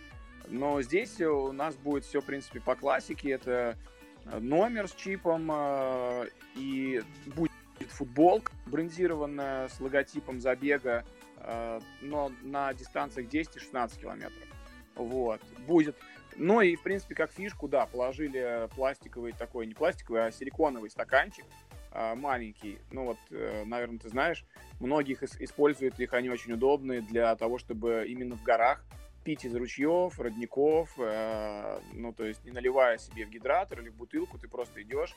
Но 0.47 0.81
здесь 0.81 1.21
у 1.21 1.51
нас 1.51 1.75
будет 1.75 2.03
все, 2.03 2.19
в 2.19 2.25
принципе, 2.25 2.59
по 2.59 2.75
классике. 2.75 3.31
Это 3.31 3.77
номер 4.25 4.87
с 4.87 4.93
чипом 4.93 5.49
э, 5.51 6.27
и 6.55 7.01
будет 7.27 7.50
футболка 7.91 8.51
брендированная 8.65 9.69
с 9.69 9.79
логотипом 9.79 10.39
забега, 10.39 11.05
э, 11.37 11.79
но 12.01 12.31
на 12.41 12.73
дистанциях 12.73 13.27
10-16 13.27 13.99
километров. 13.99 14.47
Вот. 14.95 15.41
Будет. 15.67 15.95
Ну 16.35 16.61
и, 16.61 16.75
в 16.75 16.83
принципе, 16.83 17.15
как 17.15 17.31
фишку, 17.31 17.67
да, 17.67 17.85
положили 17.85 18.69
пластиковый 18.75 19.33
такой, 19.33 19.67
не 19.67 19.73
пластиковый, 19.73 20.25
а 20.25 20.31
силиконовый 20.31 20.89
стаканчик, 20.89 21.45
э, 21.91 22.15
маленький. 22.15 22.79
Ну 22.91 23.05
вот, 23.05 23.17
э, 23.29 23.63
наверное, 23.65 23.99
ты 23.99 24.09
знаешь, 24.09 24.45
многих 24.79 25.23
используют 25.23 25.99
их, 25.99 26.13
они 26.13 26.29
очень 26.29 26.53
удобные 26.53 27.01
для 27.01 27.35
того, 27.35 27.57
чтобы 27.57 28.05
именно 28.07 28.35
в 28.35 28.43
горах 28.43 28.83
пить 29.23 29.45
из 29.45 29.55
ручьев, 29.55 30.19
родников, 30.19 30.93
э, 30.97 31.79
ну, 31.93 32.13
то 32.13 32.25
есть 32.25 32.43
не 32.45 32.51
наливая 32.51 32.97
себе 32.97 33.25
в 33.25 33.29
гидратор 33.29 33.81
или 33.81 33.89
в 33.89 33.95
бутылку, 33.95 34.37
ты 34.37 34.47
просто 34.47 34.81
идешь 34.81 35.15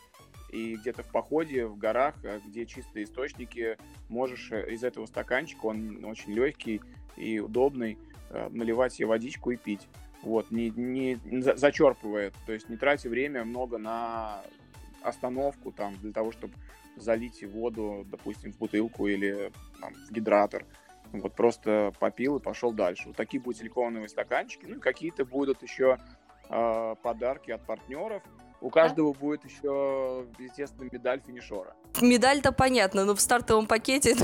и 0.54 0.76
где-то 0.76 1.02
в 1.02 1.08
походе, 1.08 1.66
в 1.66 1.76
горах, 1.76 2.14
э, 2.22 2.40
где 2.46 2.64
чистые 2.64 3.04
источники, 3.04 3.76
можешь 4.08 4.52
э, 4.52 4.72
из 4.72 4.84
этого 4.84 5.06
стаканчика, 5.06 5.66
он 5.66 6.04
очень 6.04 6.32
легкий 6.32 6.80
и 7.16 7.40
удобный, 7.40 7.98
э, 8.30 8.48
наливать 8.50 8.94
себе 8.94 9.08
водичку 9.08 9.50
и 9.50 9.56
пить. 9.56 9.88
Вот, 10.22 10.50
не, 10.50 10.70
не 10.70 11.18
зачерпывая, 11.40 12.32
то 12.46 12.52
есть 12.52 12.68
не 12.68 12.76
тратя 12.76 13.08
время 13.08 13.44
много 13.44 13.78
на 13.78 14.42
остановку 15.02 15.70
там 15.70 15.94
для 15.96 16.12
того, 16.12 16.32
чтобы 16.32 16.54
залить 16.96 17.44
воду, 17.44 18.06
допустим, 18.10 18.52
в 18.52 18.58
бутылку 18.58 19.08
или 19.08 19.52
там, 19.80 19.92
в 20.08 20.12
гидратор. 20.12 20.64
Вот 21.20 21.34
просто 21.34 21.92
попил 21.98 22.38
и 22.38 22.40
пошел 22.42 22.72
дальше. 22.72 23.08
Вот 23.08 23.16
такие 23.16 23.40
будут 23.40 23.58
силиконовые 23.58 24.08
стаканчики. 24.08 24.66
Ну, 24.66 24.80
какие-то 24.80 25.24
будут 25.24 25.62
еще 25.62 25.98
э, 26.48 26.94
подарки 27.02 27.50
от 27.50 27.64
партнеров. 27.64 28.22
У 28.64 28.70
каждого 28.70 29.12
да? 29.12 29.20
будет 29.20 29.44
еще, 29.44 30.24
естественно, 30.38 30.88
медаль 30.90 31.20
финишера. 31.26 31.74
Медаль-то 32.00 32.50
понятно, 32.50 33.04
но 33.04 33.14
в 33.14 33.20
стартовом 33.20 33.66
пакете 33.66 34.16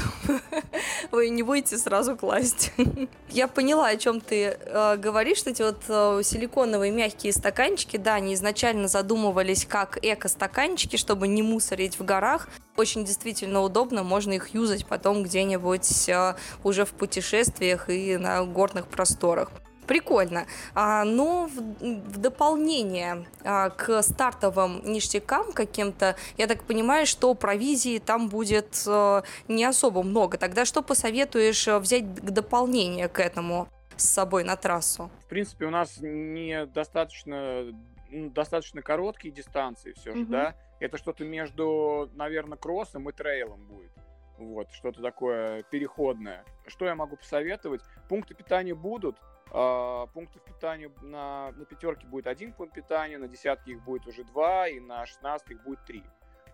вы 1.11 1.29
не 1.29 1.43
будете 1.43 1.77
сразу 1.77 2.17
класть. 2.17 2.73
Я 3.29 3.49
поняла, 3.49 3.89
о 3.89 3.97
чем 3.99 4.23
ты 4.23 4.57
э, 4.59 4.97
говоришь. 4.97 5.43
Эти 5.45 5.61
вот 5.61 5.83
э, 5.89 6.23
силиконовые 6.25 6.91
мягкие 6.91 7.35
стаканчики, 7.35 7.99
да, 7.99 8.15
они 8.15 8.33
изначально 8.33 8.89
задумывались 8.89 9.67
как 9.67 9.99
эко-стаканчики, 10.01 10.97
чтобы 10.97 11.29
не 11.29 11.43
мусорить 11.43 11.99
в 11.99 12.05
горах. 12.07 12.49
Очень 12.79 13.05
действительно 13.05 13.61
удобно, 13.61 14.05
можно 14.05 14.33
их 14.33 14.55
юзать 14.55 14.87
потом 14.87 15.23
где-нибудь 15.23 16.09
э, 16.09 16.35
уже 16.65 16.87
в 16.87 16.93
путешествиях 16.93 17.91
и 17.91 18.17
на 18.17 18.43
горных 18.47 18.87
просторах 18.87 19.51
прикольно. 19.91 20.47
А, 20.73 21.05
но 21.05 21.49
в, 21.49 22.17
дополнение 22.17 23.27
а, 23.43 23.71
к 23.71 24.03
стартовым 24.03 24.83
ништякам 24.85 25.51
каким-то, 25.53 26.15
я 26.37 26.47
так 26.47 26.63
понимаю, 26.63 27.07
что 27.07 27.35
провизии 27.35 27.99
там 27.99 28.29
будет 28.29 28.85
а, 28.87 29.25
не 29.49 29.65
особо 29.65 30.05
много. 30.05 30.39
Тогда 30.39 30.65
что 30.65 30.83
посоветуешь 30.83 31.67
э, 31.67 31.77
взять 31.81 32.05
к 32.05 32.31
дополнение 32.31 33.09
к 33.09 33.19
этому 33.19 33.67
с 33.97 34.09
собой 34.09 34.45
на 34.45 34.55
трассу? 34.55 35.11
В 35.25 35.29
принципе, 35.29 35.65
у 35.65 35.71
нас 35.71 35.99
не 36.01 36.67
достаточно 36.67 37.65
достаточно 38.11 38.83
короткие 38.83 39.35
дистанции 39.35 39.93
все 39.93 40.13
же, 40.13 40.23
угу. 40.23 40.33
да. 40.33 40.55
Это 40.79 40.99
что-то 40.99 41.25
между, 41.25 42.11
наверное, 42.15 42.59
кроссом 42.59 43.09
и 43.09 43.13
трейлом 43.13 43.67
будет. 43.67 43.91
Вот, 44.39 44.71
что-то 44.73 45.03
такое 45.03 45.65
переходное. 45.65 46.45
Что 46.67 46.87
я 46.87 46.95
могу 46.95 47.17
посоветовать? 47.17 47.83
Пункты 48.09 48.35
питания 48.35 48.75
будут, 48.75 49.17
пунктов 49.51 50.43
питания 50.45 50.91
на, 51.03 51.53
на 51.53 51.65
пятерке 51.65 52.07
будет 52.07 52.27
один 52.27 52.53
пункт 52.53 52.75
питания, 52.75 53.19
на 53.19 53.29
десятке 53.29 53.73
их 53.73 53.83
будет 53.83 54.07
уже 54.07 54.25
два, 54.25 54.69
и 54.69 54.79
на 54.79 55.05
шестнадцатке 55.07 55.55
их 55.55 55.63
будет 55.65 55.85
три. 55.85 56.05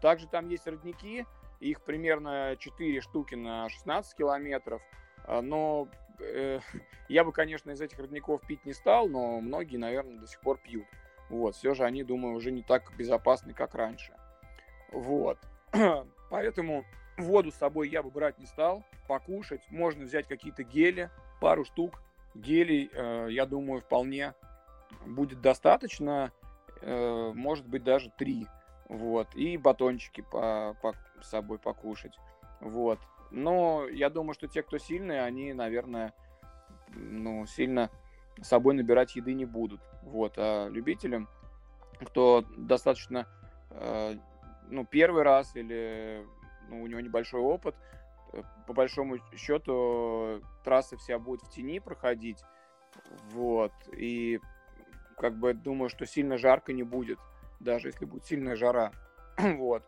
Также 0.00 0.26
там 0.26 0.48
есть 0.48 0.66
родники, 0.66 1.26
их 1.60 1.82
примерно 1.82 2.56
4 2.58 3.00
штуки 3.00 3.34
на 3.34 3.68
16 3.68 4.16
километров, 4.16 4.82
uh, 5.26 5.40
но 5.40 5.88
э, 6.20 6.60
я 7.08 7.24
бы, 7.24 7.32
конечно, 7.32 7.70
из 7.70 7.80
этих 7.80 7.98
родников 7.98 8.42
пить 8.46 8.64
не 8.64 8.72
стал, 8.72 9.08
но 9.08 9.40
многие, 9.40 9.76
наверное, 9.76 10.18
до 10.18 10.26
сих 10.26 10.40
пор 10.40 10.58
пьют. 10.58 10.86
Вот, 11.28 11.56
все 11.56 11.74
же 11.74 11.84
они, 11.84 12.04
думаю, 12.04 12.34
уже 12.34 12.52
не 12.52 12.62
так 12.62 12.92
безопасны, 12.96 13.52
как 13.52 13.74
раньше. 13.74 14.14
Вот, 14.92 15.38
поэтому 16.30 16.84
воду 17.16 17.50
с 17.50 17.56
собой 17.56 17.88
я 17.88 18.02
бы 18.02 18.10
брать 18.10 18.38
не 18.38 18.46
стал, 18.46 18.84
покушать, 19.08 19.62
можно 19.70 20.04
взять 20.04 20.28
какие-то 20.28 20.62
гели, 20.62 21.10
пару 21.40 21.64
штук, 21.64 22.00
гелей, 22.40 22.90
э, 22.92 23.28
я 23.30 23.46
думаю, 23.46 23.80
вполне 23.80 24.34
будет 25.06 25.40
достаточно, 25.40 26.32
э, 26.80 27.32
может 27.34 27.66
быть, 27.66 27.84
даже 27.84 28.10
три. 28.10 28.46
Вот, 28.88 29.34
и 29.34 29.56
батончики 29.56 30.20
по, 30.20 30.76
по, 30.80 30.94
с 31.20 31.28
собой 31.28 31.58
покушать. 31.58 32.16
Вот. 32.60 33.00
Но 33.30 33.88
я 33.88 34.10
думаю, 34.10 34.34
что 34.34 34.46
те, 34.46 34.62
кто 34.62 34.78
сильные, 34.78 35.22
они, 35.22 35.52
наверное, 35.52 36.14
ну, 36.94 37.46
сильно 37.46 37.90
с 38.40 38.46
собой 38.46 38.74
набирать 38.74 39.16
еды 39.16 39.34
не 39.34 39.44
будут. 39.44 39.80
Вот. 40.02 40.34
А 40.36 40.68
любителям, 40.68 41.28
кто 42.00 42.44
достаточно, 42.56 43.26
э, 43.70 44.14
ну, 44.68 44.84
первый 44.84 45.22
раз 45.24 45.56
или 45.56 46.24
ну, 46.68 46.82
у 46.82 46.86
него 46.86 47.00
небольшой 47.00 47.40
опыт, 47.40 47.74
по 48.66 48.72
большому 48.72 49.18
счету 49.36 50.42
трасса 50.64 50.96
вся 50.96 51.18
будет 51.18 51.42
в 51.42 51.50
тени 51.50 51.78
проходить, 51.78 52.42
вот, 53.32 53.72
и 53.92 54.40
как 55.16 55.38
бы 55.38 55.54
думаю, 55.54 55.88
что 55.88 56.06
сильно 56.06 56.36
жарко 56.38 56.72
не 56.72 56.82
будет, 56.82 57.18
даже 57.60 57.88
если 57.88 58.04
будет 58.04 58.26
сильная 58.26 58.56
жара, 58.56 58.92
вот. 59.38 59.82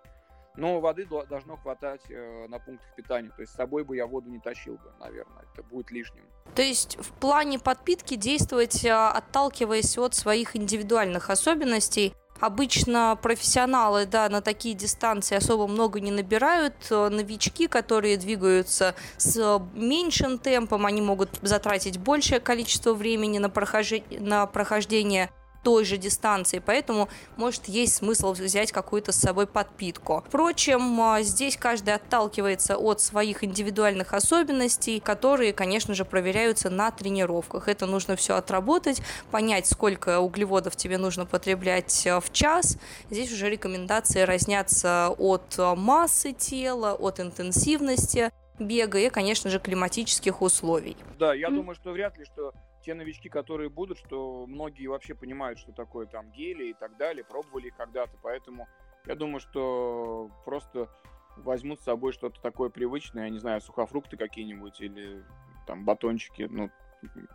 Но 0.57 0.81
воды 0.81 1.07
должно 1.07 1.57
хватать 1.57 2.01
э, 2.11 2.47
на 2.49 2.59
пунктах 2.59 2.93
питания. 2.97 3.31
То 3.31 3.43
есть 3.43 3.53
с 3.53 3.55
собой 3.55 3.85
бы 3.85 3.95
я 3.95 4.09
воду 4.09 4.29
не 4.29 4.41
тащил 4.41 4.75
бы, 4.75 4.93
наверное. 4.99 5.45
Это 5.53 5.63
будет 5.63 5.93
лишним. 5.93 6.25
То 6.57 6.63
есть 6.63 6.97
в 6.99 7.13
плане 7.13 7.61
подпитки 7.61 8.17
действовать, 8.17 8.85
э, 8.85 8.91
отталкиваясь 8.93 9.97
от 9.97 10.15
своих 10.15 10.57
индивидуальных 10.57 11.31
особенностей, 11.31 12.13
Обычно 12.41 13.19
профессионалы 13.21 14.07
да, 14.07 14.29
на 14.29 14.41
такие 14.41 14.75
дистанции 14.75 15.37
особо 15.37 15.67
много 15.67 16.01
не 16.01 16.11
набирают. 16.11 16.75
Новички, 16.91 17.67
которые 17.67 18.17
двигаются 18.17 18.95
с 19.17 19.61
меньшим 19.75 20.39
темпом, 20.39 20.87
они 20.87 21.03
могут 21.03 21.31
затратить 21.43 21.99
большее 21.99 22.41
количество 22.41 22.95
времени 22.95 23.39
на, 23.39 23.51
прохождение, 23.51 24.21
на 24.21 24.47
прохождение 24.47 25.31
той 25.69 25.85
же 25.85 25.99
дистанции, 25.99 26.63
поэтому, 26.65 27.11
может, 27.37 27.69
есть 27.69 27.97
смысл 27.97 28.33
взять 28.33 28.73
какую-то 28.73 29.13
с 29.13 29.17
собой 29.17 29.47
подпитку. 29.47 30.25
Впрочем, 30.27 30.99
а, 30.99 31.21
здесь 31.21 31.59
каждый 31.59 31.93
отталкивается 31.93 32.79
от 32.79 33.03
своих 33.03 33.45
индивидуальных 33.45 34.15
особенностей, 34.15 34.99
которые, 34.99 35.53
конечно 35.53 35.93
же, 35.93 36.07
проверяются 36.07 36.71
на 36.71 36.91
тренировках. 36.91 37.69
Это 37.69 37.85
нужно 37.85 38.17
все 38.17 38.37
отработать, 38.37 39.03
понять, 39.31 39.67
сколько 39.67 40.21
углеводов 40.21 40.75
тебе 40.75 40.97
нужно 40.97 41.27
потреблять 41.27 42.07
а, 42.07 42.21
в 42.21 42.33
час. 42.33 42.79
Здесь 43.11 43.31
уже 43.31 43.51
рекомендации 43.51 44.23
разнятся 44.23 45.15
от 45.19 45.55
а, 45.59 45.75
массы 45.75 46.33
тела, 46.33 46.95
от 46.95 47.21
интенсивности 47.21 48.31
бега 48.59 48.99
и, 49.01 49.11
конечно 49.11 49.51
же, 49.51 49.61
климатических 49.61 50.41
условий. 50.41 50.97
Да, 51.19 51.35
я 51.35 51.49
mm. 51.49 51.57
думаю, 51.57 51.75
что 51.75 51.91
вряд 51.93 52.17
ли, 52.17 52.25
что 52.25 52.55
те 52.83 52.95
новички, 52.95 53.29
которые 53.29 53.71
будут, 53.71 53.99
что 53.99 54.47
многие 54.47 54.87
вообще 54.87 55.15
понимают, 55.15 55.59
что 55.59 55.73
такое 55.73 56.07
там 56.07 56.31
гели 56.31 56.67
и 56.67 56.75
так 56.75 56.97
далее, 56.97 57.25
пробовали 57.25 57.69
их 57.69 57.77
когда-то, 57.77 58.17
поэтому 58.23 58.69
я 59.07 59.15
думаю, 59.15 59.41
что 59.41 60.31
просто 60.45 60.89
возьмут 61.37 61.81
с 61.81 61.85
собой 61.85 62.13
что-то 62.13 62.41
такое 62.41 62.69
привычное, 62.69 63.25
я 63.25 63.31
не 63.31 63.39
знаю, 63.39 63.61
сухофрукты 63.61 64.17
какие-нибудь 64.17 64.81
или 64.81 65.25
там 65.67 65.85
батончики, 65.85 66.49
ну, 66.51 66.71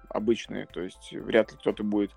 обычные, 0.10 0.66
то 0.66 0.82
есть 0.82 1.12
вряд 1.14 1.52
ли 1.52 1.58
кто-то 1.58 1.84
будет 1.84 2.16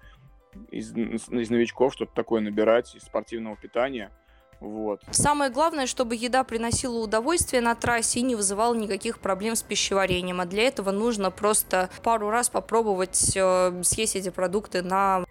из, 0.70 0.92
из 0.96 1.50
новичков 1.50 1.92
что-то 1.92 2.12
такое 2.12 2.40
набирать 2.40 2.94
из 2.94 3.02
спортивного 3.02 3.56
питания– 3.56 4.10
вот. 4.60 5.02
Самое 5.10 5.50
главное, 5.50 5.86
чтобы 5.86 6.16
еда 6.16 6.44
приносила 6.44 6.98
удовольствие 6.98 7.60
на 7.62 7.74
трассе 7.74 8.20
и 8.20 8.22
не 8.22 8.34
вызывала 8.34 8.74
никаких 8.74 9.18
проблем 9.18 9.56
с 9.56 9.62
пищеварением. 9.62 10.40
А 10.40 10.46
для 10.46 10.64
этого 10.64 10.90
нужно 10.90 11.30
просто 11.30 11.90
пару 12.02 12.30
раз 12.30 12.48
попробовать 12.48 13.32
э, 13.36 13.82
съесть 13.82 14.16
эти 14.16 14.30
продукты 14.30 14.82
на 14.82 15.24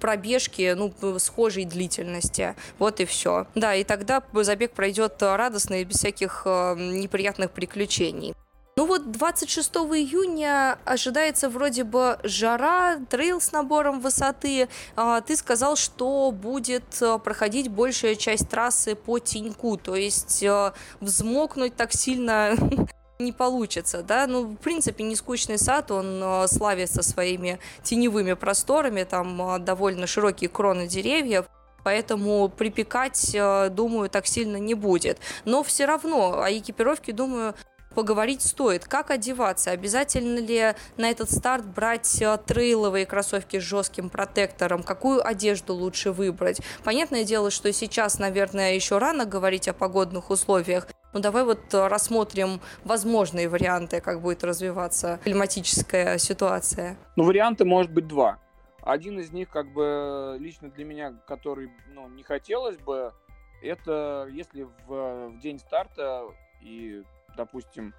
пробежки, 0.00 0.74
ну, 0.76 0.92
схожей 1.20 1.64
длительности. 1.64 2.56
Вот 2.80 2.98
и 2.98 3.04
все. 3.04 3.46
Да, 3.54 3.74
и 3.74 3.84
тогда 3.84 4.22
забег 4.32 4.72
пройдет 4.72 5.22
радостно 5.22 5.80
и 5.80 5.84
без 5.84 5.96
всяких 5.96 6.42
э, 6.44 6.74
неприятных 6.76 7.52
приключений. 7.52 8.34
Ну 8.74 8.86
вот 8.86 9.12
26 9.12 9.70
июня 9.74 10.78
ожидается 10.86 11.50
вроде 11.50 11.84
бы 11.84 12.18
жара, 12.22 12.96
трейл 13.10 13.38
с 13.38 13.52
набором 13.52 14.00
высоты. 14.00 14.66
А, 14.96 15.20
ты 15.20 15.36
сказал, 15.36 15.76
что 15.76 16.30
будет 16.30 16.84
а, 17.02 17.18
проходить 17.18 17.68
большая 17.68 18.14
часть 18.14 18.48
трассы 18.48 18.94
по 18.94 19.18
теньку, 19.18 19.76
то 19.76 19.94
есть 19.94 20.42
а, 20.44 20.72
взмокнуть 21.00 21.76
так 21.76 21.92
сильно 21.92 22.54
не 23.18 23.32
получится, 23.32 24.02
да, 24.02 24.26
ну, 24.26 24.44
в 24.44 24.56
принципе, 24.56 25.04
не 25.04 25.16
скучный 25.16 25.58
сад, 25.58 25.90
он 25.90 26.48
славится 26.48 27.02
своими 27.02 27.58
теневыми 27.82 28.32
просторами, 28.32 29.04
там 29.04 29.62
довольно 29.62 30.06
широкие 30.06 30.48
кроны 30.48 30.88
деревьев, 30.88 31.44
поэтому 31.84 32.48
припекать, 32.48 33.36
думаю, 33.70 34.08
так 34.08 34.26
сильно 34.26 34.56
не 34.56 34.74
будет. 34.74 35.18
Но 35.44 35.62
все 35.62 35.84
равно 35.84 36.40
о 36.42 36.50
экипировке, 36.50 37.12
думаю, 37.12 37.54
поговорить 37.92 38.42
стоит. 38.42 38.86
Как 38.86 39.10
одеваться? 39.10 39.70
Обязательно 39.70 40.38
ли 40.38 40.74
на 40.96 41.10
этот 41.10 41.30
старт 41.30 41.64
брать 41.66 42.20
э, 42.20 42.38
трейловые 42.44 43.06
кроссовки 43.06 43.58
с 43.58 43.62
жестким 43.62 44.10
протектором? 44.10 44.82
Какую 44.82 45.26
одежду 45.26 45.74
лучше 45.74 46.12
выбрать? 46.12 46.60
Понятное 46.84 47.24
дело, 47.24 47.50
что 47.50 47.72
сейчас, 47.72 48.18
наверное, 48.18 48.74
еще 48.74 48.98
рано 48.98 49.24
говорить 49.24 49.68
о 49.68 49.72
погодных 49.72 50.30
условиях, 50.30 50.86
ну, 51.12 51.20
давай 51.20 51.44
вот 51.44 51.74
э, 51.74 51.86
рассмотрим 51.88 52.60
возможные 52.84 53.48
варианты, 53.48 54.00
как 54.00 54.22
будет 54.22 54.42
развиваться 54.44 55.20
климатическая 55.22 56.16
ситуация. 56.18 56.96
Ну, 57.16 57.24
варианты 57.24 57.64
может 57.64 57.92
быть 57.92 58.08
два. 58.08 58.38
Один 58.80 59.20
из 59.20 59.30
них, 59.30 59.48
как 59.50 59.72
бы, 59.72 60.36
лично 60.40 60.70
для 60.70 60.84
меня, 60.84 61.14
который, 61.28 61.70
ну, 61.94 62.08
не 62.08 62.22
хотелось 62.22 62.78
бы, 62.78 63.12
это 63.62 64.26
если 64.32 64.64
в, 64.86 65.28
в 65.28 65.38
день 65.38 65.58
старта 65.58 66.24
и 66.60 67.02
допустим, 67.36 67.94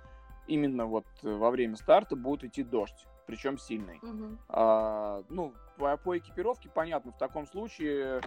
именно 0.48 0.86
вот 0.86 1.06
э, 1.24 1.30
во 1.30 1.52
время 1.52 1.76
старта 1.76 2.16
будет 2.16 2.44
идти 2.44 2.64
дождь, 2.64 3.08
причем 3.26 3.58
сильный. 3.58 4.00
Угу. 4.02 4.38
А, 4.50 5.24
ну, 5.30 5.54
по, 5.78 5.96
по 5.98 6.18
экипировке 6.18 6.70
понятно, 6.70 7.12
в 7.12 7.18
таком 7.18 7.46
случае 7.46 8.22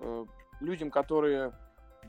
э, 0.00 0.26
людям, 0.60 0.90
которые 0.90 1.52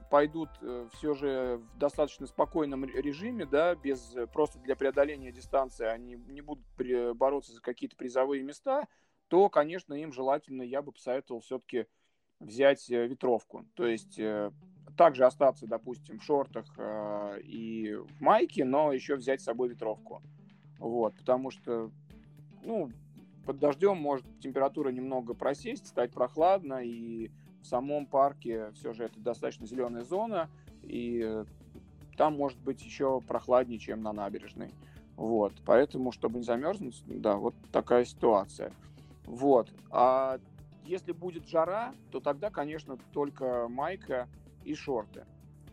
пойдут 0.09 0.49
э, 0.61 0.87
все 0.93 1.13
же 1.13 1.61
в 1.73 1.77
достаточно 1.77 2.27
спокойном 2.27 2.85
режиме, 2.85 3.45
да, 3.45 3.75
без 3.75 4.15
просто 4.31 4.59
для 4.59 4.75
преодоления 4.75 5.31
дистанции, 5.31 5.85
они 5.85 6.15
не 6.15 6.41
будут 6.41 6.65
при, 6.77 7.13
бороться 7.13 7.53
за 7.53 7.61
какие-то 7.61 7.95
призовые 7.95 8.43
места, 8.43 8.87
то, 9.27 9.49
конечно, 9.49 9.93
им 9.93 10.13
желательно, 10.13 10.61
я 10.61 10.81
бы 10.81 10.91
посоветовал 10.91 11.41
все-таки 11.41 11.87
взять 12.39 12.89
э, 12.89 13.07
ветровку. 13.07 13.65
То 13.75 13.85
есть 13.85 14.19
э, 14.19 14.51
также 14.97 15.25
остаться, 15.25 15.67
допустим, 15.67 16.19
в 16.19 16.23
шортах 16.23 16.65
э, 16.77 17.39
и 17.43 17.93
в 17.95 18.19
майке, 18.19 18.65
но 18.65 18.91
еще 18.91 19.15
взять 19.15 19.39
с 19.39 19.45
собой 19.45 19.69
ветровку. 19.69 20.21
Вот, 20.79 21.15
потому 21.15 21.51
что, 21.51 21.91
ну, 22.63 22.91
под 23.45 23.59
дождем 23.59 23.97
может 23.97 24.25
температура 24.39 24.89
немного 24.89 25.33
просесть, 25.33 25.87
стать 25.87 26.11
прохладно, 26.11 26.83
и 26.83 27.31
в 27.61 27.65
самом 27.65 28.05
парке 28.05 28.71
все 28.73 28.91
же 28.93 29.05
это 29.05 29.19
достаточно 29.19 29.65
зеленая 29.65 30.03
зона, 30.03 30.49
и 30.83 31.43
там 32.17 32.35
может 32.35 32.59
быть 32.59 32.83
еще 32.83 33.21
прохладнее, 33.21 33.79
чем 33.79 34.01
на 34.01 34.11
набережной. 34.11 34.71
Вот, 35.15 35.53
поэтому, 35.65 36.11
чтобы 36.11 36.39
не 36.39 36.43
замерзнуть, 36.43 37.01
да, 37.05 37.37
вот 37.37 37.55
такая 37.71 38.05
ситуация. 38.05 38.71
Вот, 39.25 39.71
а 39.91 40.39
если 40.85 41.11
будет 41.11 41.47
жара, 41.47 41.93
то 42.11 42.19
тогда, 42.19 42.49
конечно, 42.49 42.97
только 43.11 43.67
майка 43.67 44.27
и 44.67 44.75
шорты. 44.75 45.25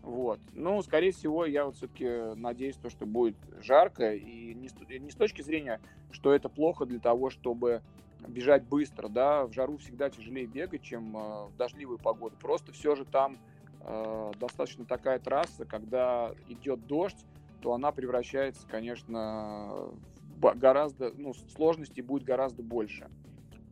Вот. 0.02 0.38
Но, 0.52 0.83
скорее 0.83 1.12
всего, 1.12 1.46
я 1.46 1.64
вот 1.64 1.76
все-таки 1.76 2.35
надеюсь, 2.37 2.76
то, 2.76 2.90
что 2.90 3.07
будет 3.07 3.37
жарко. 3.61 4.14
И 4.14 4.54
не 4.54 4.68
с, 4.68 4.74
не 4.88 5.11
с 5.11 5.14
точки 5.14 5.42
зрения, 5.42 5.80
что 6.11 6.33
это 6.35 6.48
плохо 6.48 6.85
для 6.87 7.00
того, 7.00 7.30
чтобы 7.30 7.83
бежать 8.28 8.64
быстро, 8.64 9.09
да, 9.09 9.46
в 9.46 9.52
жару 9.52 9.76
всегда 9.78 10.11
тяжелее 10.11 10.46
бегать, 10.46 10.83
чем 10.83 11.16
э, 11.16 11.46
в 11.48 11.57
дождливую 11.57 11.98
погоду. 11.98 12.37
Просто 12.40 12.72
все 12.72 12.94
же 12.94 13.04
там 13.04 13.38
э, 13.80 14.33
достаточно 14.38 14.85
такая 14.85 15.18
трасса, 15.18 15.64
когда 15.64 16.33
идет 16.48 16.87
дождь, 16.87 17.24
то 17.61 17.72
она 17.72 17.92
превращается, 17.92 18.66
конечно, 18.66 19.90
в 20.37 20.54
гораздо, 20.54 21.12
ну, 21.16 21.33
сложностей 21.35 22.02
будет 22.02 22.24
гораздо 22.24 22.62
больше. 22.62 23.11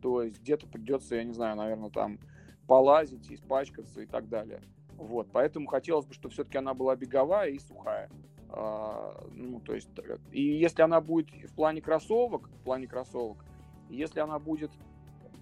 То 0.01 0.23
есть 0.23 0.41
где-то 0.41 0.67
придется, 0.67 1.15
я 1.15 1.23
не 1.23 1.33
знаю, 1.33 1.55
наверное, 1.55 1.89
там 1.89 2.19
полазить, 2.67 3.31
испачкаться 3.31 4.01
и 4.01 4.05
так 4.05 4.29
далее. 4.29 4.61
Вот, 4.97 5.27
поэтому 5.31 5.67
хотелось 5.67 6.05
бы, 6.05 6.13
чтобы 6.13 6.33
все-таки 6.33 6.57
она 6.57 6.73
была 6.73 6.95
беговая 6.95 7.49
и 7.49 7.59
сухая. 7.59 8.09
А, 8.49 9.19
ну, 9.31 9.59
то 9.59 9.73
есть, 9.73 9.89
и 10.31 10.41
если 10.41 10.81
она 10.81 11.01
будет 11.01 11.29
в 11.29 11.55
плане 11.55 11.81
кроссовок, 11.81 12.49
в 12.49 12.63
плане 12.63 12.87
кроссовок, 12.87 13.43
если 13.89 14.19
она 14.19 14.39
будет 14.39 14.71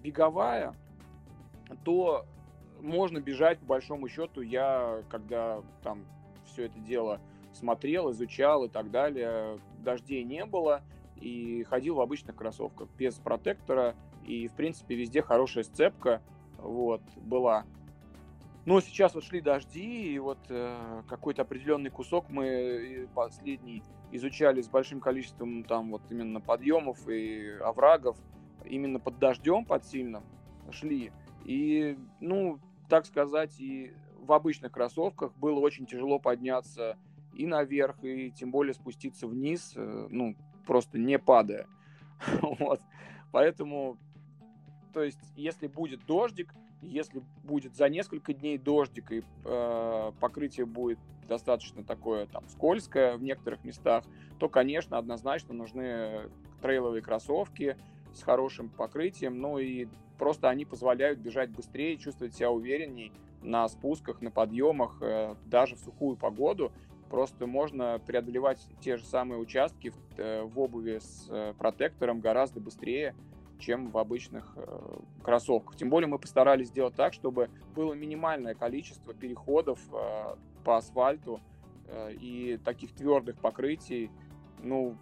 беговая, 0.02 0.74
то 1.84 2.24
можно 2.80 3.20
бежать, 3.20 3.58
по 3.60 3.66
большому 3.66 4.08
счету, 4.08 4.40
я, 4.40 5.02
когда 5.08 5.62
там 5.82 6.04
все 6.46 6.64
это 6.64 6.78
дело 6.80 7.20
смотрел, 7.52 8.10
изучал 8.10 8.64
и 8.64 8.68
так 8.68 8.90
далее, 8.90 9.58
дождей 9.78 10.24
не 10.24 10.44
было, 10.44 10.82
и 11.20 11.64
ходил 11.64 11.96
в 11.96 12.00
обычных 12.00 12.34
кроссовках, 12.34 12.88
без 12.98 13.14
протектора, 13.14 13.94
и, 14.26 14.48
в 14.48 14.54
принципе, 14.54 14.96
везде 14.96 15.22
хорошая 15.22 15.64
сцепка 15.64 16.20
вот, 16.58 17.02
была. 17.16 17.64
Но 18.64 18.80
сейчас 18.80 19.14
вот 19.14 19.24
шли 19.24 19.40
дожди, 19.40 20.14
и 20.14 20.18
вот 20.18 20.38
э, 20.48 21.02
какой-то 21.08 21.42
определенный 21.42 21.90
кусок 21.90 22.28
мы 22.28 22.46
э, 22.46 23.06
последний 23.12 23.82
изучали 24.12 24.62
с 24.62 24.68
большим 24.68 25.00
количеством 25.00 25.64
там 25.64 25.90
вот 25.90 26.02
именно 26.10 26.40
подъемов 26.40 27.08
и 27.08 27.56
оврагов, 27.60 28.16
именно 28.64 29.00
под 29.00 29.18
дождем, 29.18 29.64
под 29.64 29.84
сильным 29.84 30.22
шли. 30.70 31.10
И, 31.44 31.98
ну, 32.20 32.60
так 32.88 33.06
сказать, 33.06 33.58
и 33.58 33.92
в 34.18 34.32
обычных 34.32 34.70
кроссовках 34.70 35.34
было 35.36 35.58
очень 35.58 35.86
тяжело 35.86 36.20
подняться 36.20 36.96
и 37.34 37.46
наверх, 37.46 38.04
и 38.04 38.30
тем 38.30 38.52
более 38.52 38.74
спуститься 38.74 39.26
вниз, 39.26 39.72
э, 39.74 40.06
ну, 40.08 40.36
просто 40.66 40.98
не 40.98 41.18
падая. 41.18 41.66
Вот. 42.42 42.80
Поэтому 43.32 43.98
то 44.92 45.02
есть, 45.02 45.20
если 45.36 45.66
будет 45.66 46.04
дождик, 46.06 46.54
если 46.82 47.22
будет 47.44 47.76
за 47.76 47.88
несколько 47.88 48.34
дней 48.34 48.58
дождик 48.58 49.12
и 49.12 49.22
э, 49.44 50.12
покрытие 50.20 50.66
будет 50.66 50.98
достаточно 51.28 51.84
такое 51.84 52.26
там 52.26 52.48
скользкое 52.48 53.16
в 53.16 53.22
некоторых 53.22 53.64
местах, 53.64 54.04
то, 54.38 54.48
конечно, 54.48 54.98
однозначно 54.98 55.54
нужны 55.54 56.30
трейловые 56.60 57.02
кроссовки 57.02 57.76
с 58.12 58.22
хорошим 58.22 58.68
покрытием, 58.68 59.40
ну 59.40 59.58
и 59.58 59.86
просто 60.18 60.48
они 60.48 60.64
позволяют 60.64 61.18
бежать 61.18 61.50
быстрее, 61.50 61.96
чувствовать 61.96 62.34
себя 62.34 62.50
уверенней 62.50 63.12
на 63.42 63.68
спусках, 63.68 64.20
на 64.20 64.30
подъемах, 64.30 64.98
э, 65.00 65.34
даже 65.46 65.76
в 65.76 65.80
сухую 65.80 66.16
погоду. 66.16 66.72
Просто 67.10 67.46
можно 67.46 68.00
преодолевать 68.06 68.66
те 68.80 68.96
же 68.96 69.04
самые 69.04 69.38
участки 69.38 69.90
в, 69.90 70.18
э, 70.18 70.42
в 70.42 70.58
обуви 70.58 70.98
с 70.98 71.26
э, 71.28 71.54
протектором 71.58 72.20
гораздо 72.20 72.60
быстрее, 72.60 73.14
чем 73.62 73.90
в 73.90 73.98
обычных 73.98 74.52
э, 74.56 74.98
кроссовках. 75.22 75.76
Тем 75.76 75.88
более 75.88 76.08
мы 76.08 76.18
постарались 76.18 76.68
сделать 76.68 76.94
так, 76.94 77.14
чтобы 77.14 77.48
было 77.74 77.94
минимальное 77.94 78.54
количество 78.54 79.14
переходов 79.14 79.78
э, 79.92 80.34
по 80.64 80.76
асфальту 80.76 81.40
э, 81.86 82.12
и 82.14 82.58
таких 82.64 82.92
твердых 82.92 83.38
покрытий. 83.38 84.10
Ну, 84.60 84.96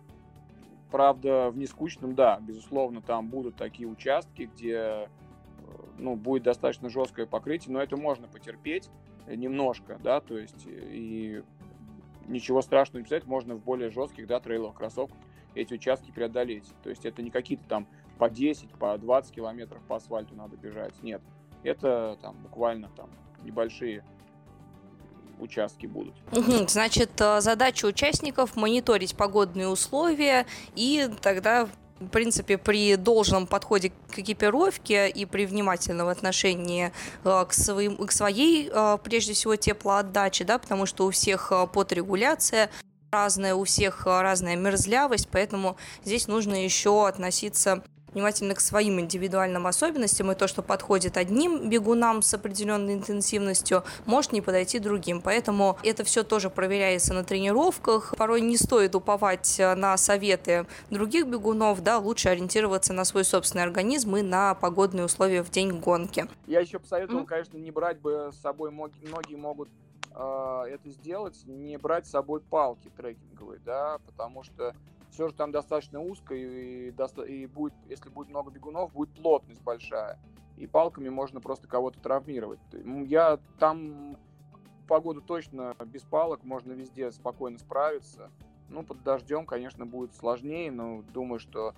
правда, 0.90 1.50
в 1.50 1.56
нескучном, 1.56 2.14
да, 2.14 2.38
безусловно, 2.40 3.00
там 3.00 3.28
будут 3.28 3.56
такие 3.56 3.88
участки, 3.88 4.50
где 4.54 4.74
э, 4.76 5.06
ну, 5.98 6.14
будет 6.16 6.42
достаточно 6.42 6.90
жесткое 6.90 7.26
покрытие, 7.26 7.72
но 7.72 7.82
это 7.82 7.96
можно 7.96 8.28
потерпеть 8.28 8.90
немножко, 9.26 9.98
да, 10.02 10.20
то 10.20 10.36
есть 10.36 10.66
и 10.66 11.42
ничего 12.26 12.62
страшного 12.62 12.98
не 12.98 13.04
писать, 13.04 13.26
можно 13.26 13.54
в 13.54 13.62
более 13.62 13.90
жестких, 13.90 14.26
да, 14.26 14.40
трейловых 14.40 14.76
кроссовках 14.76 15.18
эти 15.54 15.74
участки 15.74 16.10
преодолеть. 16.10 16.64
То 16.82 16.90
есть 16.90 17.04
это 17.04 17.22
не 17.22 17.30
какие-то 17.30 17.64
там 17.64 17.86
по 18.20 18.28
10, 18.28 18.68
по 18.74 18.98
20 18.98 19.34
километров 19.34 19.80
по 19.88 19.96
асфальту 19.96 20.34
надо 20.34 20.54
бежать. 20.56 20.92
Нет, 21.02 21.22
это 21.62 22.18
там 22.20 22.36
буквально 22.36 22.90
там 22.94 23.08
небольшие 23.42 24.04
участки 25.38 25.86
будут. 25.86 26.14
Значит, 26.68 27.18
э, 27.18 27.40
задача 27.40 27.86
участников 27.86 28.56
мониторить 28.56 29.16
погодные 29.16 29.68
условия 29.68 30.46
и 30.76 31.08
тогда 31.22 31.66
в 31.98 32.08
принципе, 32.08 32.56
при 32.56 32.96
должном 32.96 33.46
подходе 33.46 33.92
к 34.10 34.18
экипировке 34.18 35.10
и 35.10 35.26
при 35.26 35.44
внимательном 35.44 36.08
отношении 36.08 36.92
э, 37.24 37.44
к, 37.46 37.52
своим, 37.52 37.96
к 37.98 38.12
своей, 38.12 38.70
э, 38.72 38.98
прежде 39.02 39.34
всего, 39.34 39.56
теплоотдаче, 39.56 40.44
да, 40.44 40.58
потому 40.58 40.86
что 40.86 41.06
у 41.06 41.10
всех 41.10 41.52
подрегуляция, 41.74 42.70
разная, 43.12 43.54
у 43.54 43.64
всех 43.64 44.06
разная 44.06 44.56
мерзлявость, 44.56 45.28
поэтому 45.30 45.76
здесь 46.02 46.26
нужно 46.26 46.64
еще 46.64 47.06
относиться 47.06 47.82
внимательны 48.12 48.54
к 48.54 48.60
своим 48.60 49.00
индивидуальным 49.00 49.66
особенностям, 49.66 50.30
и 50.32 50.34
то, 50.34 50.48
что 50.48 50.62
подходит 50.62 51.16
одним 51.16 51.68
бегунам 51.68 52.22
с 52.22 52.32
определенной 52.34 52.94
интенсивностью, 52.94 53.84
может 54.06 54.32
не 54.32 54.40
подойти 54.40 54.78
другим. 54.78 55.20
Поэтому 55.20 55.78
это 55.82 56.04
все 56.04 56.22
тоже 56.22 56.50
проверяется 56.50 57.14
на 57.14 57.24
тренировках. 57.24 58.14
Порой 58.16 58.40
не 58.40 58.56
стоит 58.56 58.94
уповать 58.94 59.56
на 59.58 59.96
советы 59.96 60.66
других 60.90 61.26
бегунов, 61.26 61.82
да, 61.82 61.98
лучше 61.98 62.28
ориентироваться 62.28 62.92
на 62.92 63.04
свой 63.04 63.24
собственный 63.24 63.64
организм 63.64 64.16
и 64.16 64.22
на 64.22 64.54
погодные 64.54 65.04
условия 65.04 65.42
в 65.42 65.50
день 65.50 65.78
гонки. 65.80 66.26
Я 66.46 66.60
еще 66.60 66.78
посоветовал, 66.78 67.22
mm-hmm. 67.22 67.26
конечно, 67.26 67.56
не 67.56 67.70
брать 67.70 67.98
бы 68.00 68.30
с 68.32 68.40
собой, 68.40 68.70
многие 68.70 69.36
могут 69.36 69.68
э, 70.14 70.64
это 70.70 70.90
сделать, 70.90 71.36
не 71.46 71.76
брать 71.76 72.06
с 72.06 72.10
собой 72.10 72.40
палки 72.40 72.90
трекинговые, 72.96 73.60
да, 73.64 73.98
потому 74.06 74.42
что 74.42 74.74
все 75.10 75.28
же 75.28 75.34
там 75.34 75.52
достаточно 75.52 76.00
узко, 76.00 76.34
и, 76.34 76.90
и, 76.90 76.94
и 77.28 77.46
будет, 77.46 77.74
если 77.88 78.08
будет 78.08 78.28
много 78.28 78.50
бегунов, 78.50 78.92
будет 78.92 79.12
плотность 79.14 79.62
большая. 79.62 80.18
И 80.56 80.66
палками 80.66 81.08
можно 81.08 81.40
просто 81.40 81.68
кого-то 81.68 82.00
травмировать. 82.00 82.60
Я 83.06 83.38
там 83.58 84.16
погоду 84.86 85.22
точно 85.22 85.74
без 85.86 86.02
палок 86.02 86.42
можно 86.44 86.72
везде 86.72 87.10
спокойно 87.12 87.58
справиться. 87.58 88.30
Ну, 88.68 88.82
под 88.82 89.02
дождем, 89.02 89.46
конечно, 89.46 89.86
будет 89.86 90.14
сложнее, 90.14 90.70
но 90.70 91.02
думаю, 91.02 91.38
что 91.38 91.74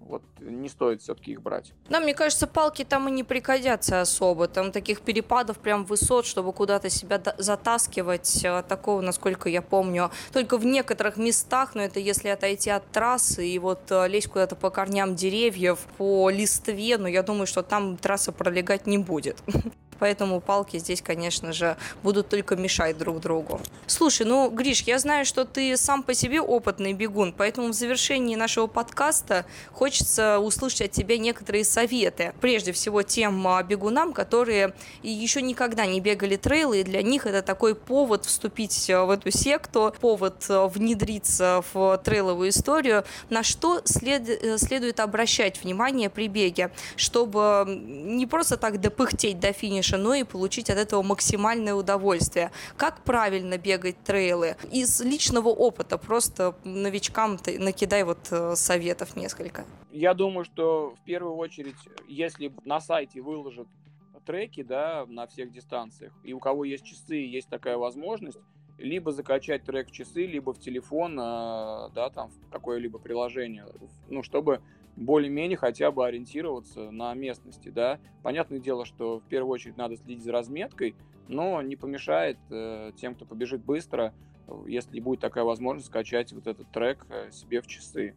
вот 0.00 0.22
не 0.40 0.68
стоит 0.68 1.02
все-таки 1.02 1.32
их 1.32 1.42
брать. 1.42 1.72
Да, 1.88 2.00
мне 2.00 2.14
кажется, 2.14 2.46
палки 2.46 2.84
там 2.84 3.08
и 3.08 3.12
не 3.12 3.24
пригодятся 3.24 4.00
особо. 4.00 4.48
Там 4.48 4.72
таких 4.72 5.00
перепадов 5.00 5.58
прям 5.58 5.84
высот, 5.84 6.26
чтобы 6.26 6.52
куда-то 6.52 6.88
себя 6.90 7.20
затаскивать, 7.36 8.44
э, 8.44 8.62
такого, 8.66 9.00
насколько 9.00 9.48
я 9.48 9.62
помню, 9.62 10.10
только 10.32 10.58
в 10.58 10.64
некоторых 10.64 11.16
местах, 11.16 11.74
но 11.74 11.82
это 11.82 12.00
если 12.00 12.28
отойти 12.28 12.70
от 12.70 12.90
трассы 12.90 13.46
и 13.46 13.58
вот 13.58 13.90
э, 13.90 14.08
лезть 14.08 14.28
куда-то 14.28 14.56
по 14.56 14.70
корням 14.70 15.14
деревьев, 15.14 15.80
по 15.98 16.30
листве, 16.30 16.98
но 16.98 17.08
я 17.08 17.22
думаю, 17.22 17.46
что 17.46 17.62
там 17.62 17.96
трасса 17.96 18.32
пролегать 18.32 18.86
не 18.86 18.98
будет. 18.98 19.42
поэтому 19.98 20.40
палки 20.40 20.78
здесь, 20.78 21.02
конечно 21.02 21.52
же, 21.52 21.76
будут 22.02 22.28
только 22.28 22.56
мешать 22.56 22.98
друг 22.98 23.20
другу. 23.20 23.60
Слушай, 23.86 24.26
ну, 24.26 24.50
Гриш, 24.50 24.82
я 24.82 24.98
знаю, 24.98 25.24
что 25.24 25.44
ты 25.44 25.76
сам 25.76 26.02
по 26.02 26.14
себе 26.14 26.40
опытный 26.40 26.92
бегун, 26.92 27.32
поэтому 27.36 27.68
в 27.68 27.72
завершении 27.72 28.36
нашего 28.36 28.66
подкаста 28.66 29.46
хочется 29.72 30.38
услышать 30.38 30.82
от 30.82 30.90
тебя 30.92 31.18
некоторые 31.18 31.64
советы. 31.64 32.32
Прежде 32.40 32.72
всего 32.72 33.02
тем 33.02 33.46
а, 33.48 33.62
бегунам, 33.62 34.12
которые 34.12 34.74
еще 35.02 35.42
никогда 35.42 35.86
не 35.86 36.00
бегали 36.00 36.36
трейлы, 36.36 36.80
и 36.80 36.84
для 36.84 37.02
них 37.02 37.26
это 37.26 37.42
такой 37.42 37.74
повод 37.74 38.26
вступить 38.26 38.90
а, 38.90 39.04
в 39.04 39.10
эту 39.10 39.30
секту, 39.30 39.94
повод 40.00 40.44
а, 40.48 40.68
внедриться 40.68 41.64
в 41.72 41.98
трейловую 42.04 42.50
историю. 42.50 43.04
На 43.30 43.42
что 43.42 43.80
след... 43.84 44.28
Э, 44.28 44.58
следует 44.58 45.00
обращать 45.00 45.62
внимание 45.62 46.10
при 46.10 46.28
беге, 46.28 46.70
чтобы 46.96 47.64
не 47.66 48.26
просто 48.26 48.56
так 48.56 48.80
допыхтеть 48.80 49.40
до 49.40 49.52
финиша, 49.52 49.87
но 49.96 50.14
и 50.14 50.24
получить 50.24 50.70
от 50.70 50.78
этого 50.78 51.02
максимальное 51.02 51.74
удовольствие. 51.74 52.50
Как 52.76 53.02
правильно 53.04 53.58
бегать 53.58 53.96
трейлы? 54.04 54.56
Из 54.70 55.00
личного 55.00 55.48
опыта 55.48 55.98
просто 55.98 56.54
новичкам 56.64 57.38
накидай 57.58 58.04
вот 58.04 58.18
э, 58.30 58.54
советов 58.56 59.16
несколько. 59.16 59.64
Я 59.90 60.14
думаю, 60.14 60.44
что 60.44 60.94
в 61.00 61.04
первую 61.04 61.36
очередь, 61.36 61.76
если 62.06 62.52
на 62.64 62.80
сайте 62.80 63.20
выложат 63.20 63.68
треки, 64.26 64.62
да, 64.62 65.06
на 65.08 65.26
всех 65.26 65.50
дистанциях, 65.50 66.12
и 66.22 66.34
у 66.34 66.38
кого 66.38 66.64
есть 66.64 66.84
часы, 66.84 67.14
есть 67.14 67.48
такая 67.48 67.78
возможность, 67.78 68.38
либо 68.76 69.10
закачать 69.10 69.64
трек 69.64 69.88
в 69.88 69.90
часы, 69.90 70.26
либо 70.26 70.52
в 70.52 70.60
телефон, 70.60 71.18
э, 71.18 71.88
да, 71.94 72.10
там 72.10 72.30
в 72.30 72.50
какое-либо 72.50 72.98
приложение, 72.98 73.66
ну, 74.08 74.22
чтобы 74.22 74.60
более-менее 74.98 75.56
хотя 75.56 75.90
бы 75.90 76.04
ориентироваться 76.04 76.90
на 76.90 77.14
местности, 77.14 77.68
да. 77.68 78.00
Понятное 78.22 78.58
дело, 78.58 78.84
что 78.84 79.20
в 79.20 79.24
первую 79.24 79.52
очередь 79.52 79.76
надо 79.76 79.96
следить 79.96 80.22
за 80.22 80.32
разметкой, 80.32 80.96
но 81.28 81.62
не 81.62 81.76
помешает 81.76 82.38
э, 82.50 82.92
тем, 82.96 83.14
кто 83.14 83.24
побежит 83.24 83.64
быстро, 83.64 84.12
если 84.66 84.98
будет 85.00 85.20
такая 85.20 85.44
возможность, 85.44 85.88
скачать 85.88 86.32
вот 86.32 86.46
этот 86.46 86.70
трек 86.72 87.06
э, 87.10 87.30
себе 87.30 87.60
в 87.60 87.66
часы. 87.66 88.14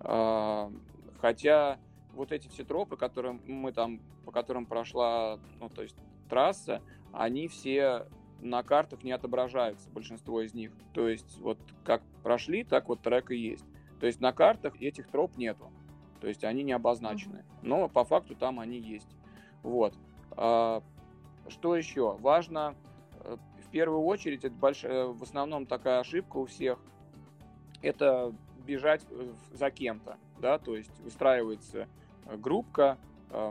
Э, 0.00 0.70
хотя 1.18 1.78
вот 2.12 2.32
эти 2.32 2.48
все 2.48 2.64
тропы, 2.64 2.96
которые 2.96 3.40
мы 3.46 3.72
там, 3.72 4.00
по 4.24 4.30
которым 4.30 4.66
прошла, 4.66 5.40
ну, 5.58 5.68
то 5.68 5.82
есть 5.82 5.96
трасса, 6.28 6.80
они 7.12 7.48
все 7.48 8.06
на 8.40 8.62
картах 8.62 9.02
не 9.02 9.12
отображаются, 9.12 9.90
большинство 9.90 10.42
из 10.42 10.54
них. 10.54 10.72
То 10.94 11.08
есть 11.08 11.38
вот 11.40 11.58
как 11.84 12.02
прошли, 12.22 12.62
так 12.62 12.88
вот 12.88 13.02
трек 13.02 13.30
и 13.32 13.36
есть. 13.36 13.64
То 13.98 14.06
есть 14.06 14.20
на 14.20 14.32
картах 14.32 14.80
этих 14.80 15.08
троп 15.08 15.36
нету. 15.36 15.70
То 16.20 16.28
есть 16.28 16.44
они 16.44 16.62
не 16.62 16.72
обозначены. 16.72 17.44
Но 17.62 17.88
по 17.88 18.04
факту 18.04 18.34
там 18.34 18.60
они 18.60 18.78
есть. 18.78 19.08
Вот. 19.62 19.94
А, 20.32 20.82
что 21.48 21.76
еще? 21.76 22.16
Важно, 22.20 22.74
э, 23.24 23.36
в 23.64 23.70
первую 23.70 24.02
очередь, 24.02 24.44
это 24.44 24.54
большая, 24.54 24.92
э, 24.92 25.06
в 25.06 25.22
основном 25.22 25.66
такая 25.66 26.00
ошибка 26.00 26.36
у 26.36 26.46
всех, 26.46 26.78
это 27.82 28.32
бежать 28.66 29.04
э, 29.10 29.32
за 29.52 29.70
кем-то, 29.70 30.18
да, 30.38 30.58
то 30.58 30.76
есть 30.76 31.00
выстраивается 31.00 31.88
группка, 32.26 32.98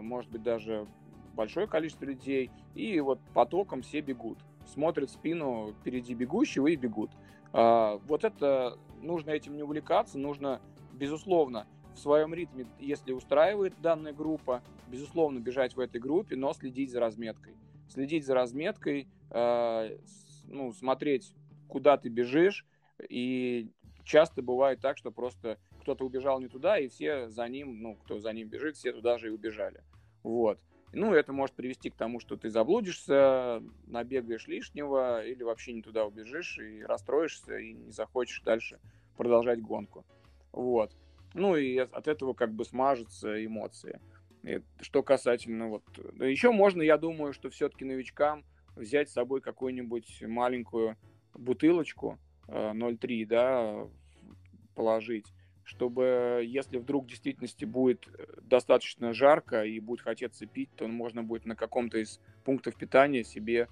может 0.01 0.29
быть 0.32 0.43
даже 0.43 0.88
большое 1.34 1.67
количество 1.67 2.05
людей, 2.05 2.51
и 2.75 2.99
вот 2.99 3.19
потоком 3.34 3.82
все 3.82 4.01
бегут 4.01 4.38
смотрят 4.69 5.10
в 5.10 5.13
спину 5.13 5.73
впереди 5.82 6.13
бегущего 6.13 6.67
и 6.67 6.75
бегут. 6.75 7.12
А, 7.51 7.99
вот 8.08 8.23
это 8.23 8.77
нужно 9.01 9.32
этим 9.32 9.55
не 9.55 9.63
увлекаться, 9.63 10.17
нужно, 10.17 10.62
безусловно, 10.93 11.67
своем 11.99 12.33
ритме, 12.33 12.65
если 12.79 13.12
устраивает 13.12 13.79
данная 13.81 14.13
группа, 14.13 14.63
безусловно, 14.88 15.39
бежать 15.39 15.75
в 15.75 15.79
этой 15.79 16.01
группе, 16.01 16.35
но 16.35 16.53
следить 16.53 16.91
за 16.91 16.99
разметкой. 16.99 17.55
Следить 17.89 18.25
за 18.25 18.33
разметкой, 18.35 19.07
э, 19.31 19.97
ну, 20.45 20.71
смотреть, 20.73 21.33
куда 21.67 21.97
ты 21.97 22.09
бежишь, 22.09 22.65
и 23.07 23.71
часто 24.03 24.41
бывает 24.41 24.81
так, 24.81 24.97
что 24.97 25.12
просто 25.12 25.57
кто-то 25.81 26.05
убежал 26.05 26.39
не 26.39 26.47
туда, 26.47 26.77
и 26.77 26.88
все 26.88 27.29
за 27.29 27.47
ним, 27.47 27.81
ну, 27.81 27.95
кто 27.95 28.19
за 28.19 28.33
ним 28.33 28.47
бежит, 28.47 28.75
все 28.75 28.91
туда 28.91 29.17
же 29.17 29.27
и 29.27 29.31
убежали. 29.31 29.83
Вот. 30.23 30.59
Ну, 30.91 31.13
это 31.13 31.33
может 31.33 31.55
привести 31.55 31.91
к 31.91 31.95
тому, 31.95 32.19
что 32.19 32.35
ты 32.35 32.49
заблудишься, 32.49 33.62
набегаешь 33.85 34.47
лишнего 34.47 35.23
или 35.23 35.43
вообще 35.43 35.73
не 35.73 35.83
туда 35.83 36.05
убежишь 36.05 36.57
и 36.57 36.81
расстроишься 36.83 37.57
и 37.57 37.73
не 37.73 37.91
захочешь 37.91 38.41
дальше 38.41 38.79
продолжать 39.15 39.62
гонку. 39.62 40.05
Вот. 40.51 40.91
Ну 41.33 41.55
и 41.55 41.77
от 41.77 42.07
этого 42.07 42.33
как 42.33 42.53
бы 42.53 42.65
смажутся 42.65 43.43
эмоции. 43.45 43.99
И 44.43 44.61
что 44.81 45.03
касательно 45.03 45.67
вот... 45.67 45.83
Еще 46.19 46.51
можно, 46.51 46.81
я 46.81 46.97
думаю, 46.97 47.33
что 47.33 47.49
все-таки 47.49 47.85
новичкам 47.85 48.43
взять 48.75 49.09
с 49.09 49.13
собой 49.13 49.41
какую-нибудь 49.41 50.23
маленькую 50.25 50.97
бутылочку 51.33 52.17
0,3, 52.47 53.23
э, 53.23 53.25
да, 53.25 53.87
положить 54.75 55.27
чтобы 55.69 56.41
если 56.47 56.79
вдруг 56.79 57.05
в 57.05 57.09
действительности 57.09 57.63
будет 57.63 58.07
э, 58.07 58.25
достаточно 58.41 59.13
жарко 59.13 59.63
и 59.63 59.79
будет 59.79 60.01
хотеться 60.01 60.47
пить, 60.47 60.71
то 60.75 60.87
можно 60.87 61.21
будет 61.21 61.45
на 61.45 61.55
каком-то 61.55 61.99
из 61.99 62.19
пунктов 62.43 62.75
питания 62.75 63.23
себе 63.23 63.67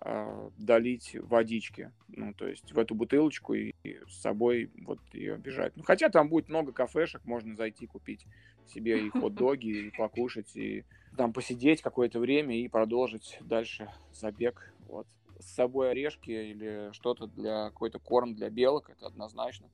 э, 0.00 0.50
долить 0.58 1.16
водички, 1.22 1.92
ну, 2.08 2.34
то 2.34 2.46
есть 2.46 2.72
в 2.72 2.78
эту 2.78 2.94
бутылочку 2.94 3.54
и, 3.54 3.74
и 3.82 3.98
с 4.08 4.20
собой 4.20 4.70
вот 4.84 4.98
ее 5.12 5.36
бежать. 5.36 5.76
Ну, 5.76 5.82
хотя 5.82 6.08
там 6.08 6.28
будет 6.28 6.48
много 6.48 6.72
кафешек, 6.72 7.24
можно 7.24 7.56
зайти 7.56 7.86
купить 7.86 8.26
себе 8.66 9.06
и 9.06 9.10
хот-доги, 9.10 9.86
и 9.86 9.90
покушать, 9.90 10.56
и 10.56 10.84
там 11.16 11.32
посидеть 11.32 11.82
какое-то 11.82 12.18
время 12.18 12.56
и 12.56 12.68
продолжить 12.68 13.38
дальше 13.40 13.92
забег, 14.12 14.72
вот. 14.88 15.06
С 15.38 15.54
собой 15.54 15.90
орешки 15.90 16.30
или 16.30 16.90
что-то 16.92 17.26
для 17.26 17.66
какой-то 17.66 17.98
корм 17.98 18.34
для 18.34 18.48
белок, 18.48 18.88
это 18.88 19.06
однозначно. 19.06 19.68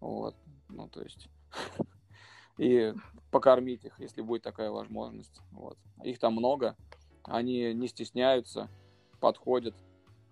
Вот. 0.00 0.34
Ну, 0.68 0.88
то 0.88 1.02
есть... 1.02 1.28
И 2.58 2.92
покормить 3.30 3.84
их, 3.84 3.98
если 3.98 4.22
будет 4.22 4.42
такая 4.42 4.70
возможность. 4.70 5.40
Вот. 5.50 5.76
Их 6.04 6.18
там 6.18 6.34
много. 6.34 6.76
Они 7.24 7.72
не 7.74 7.88
стесняются, 7.88 8.68
подходят. 9.24 9.74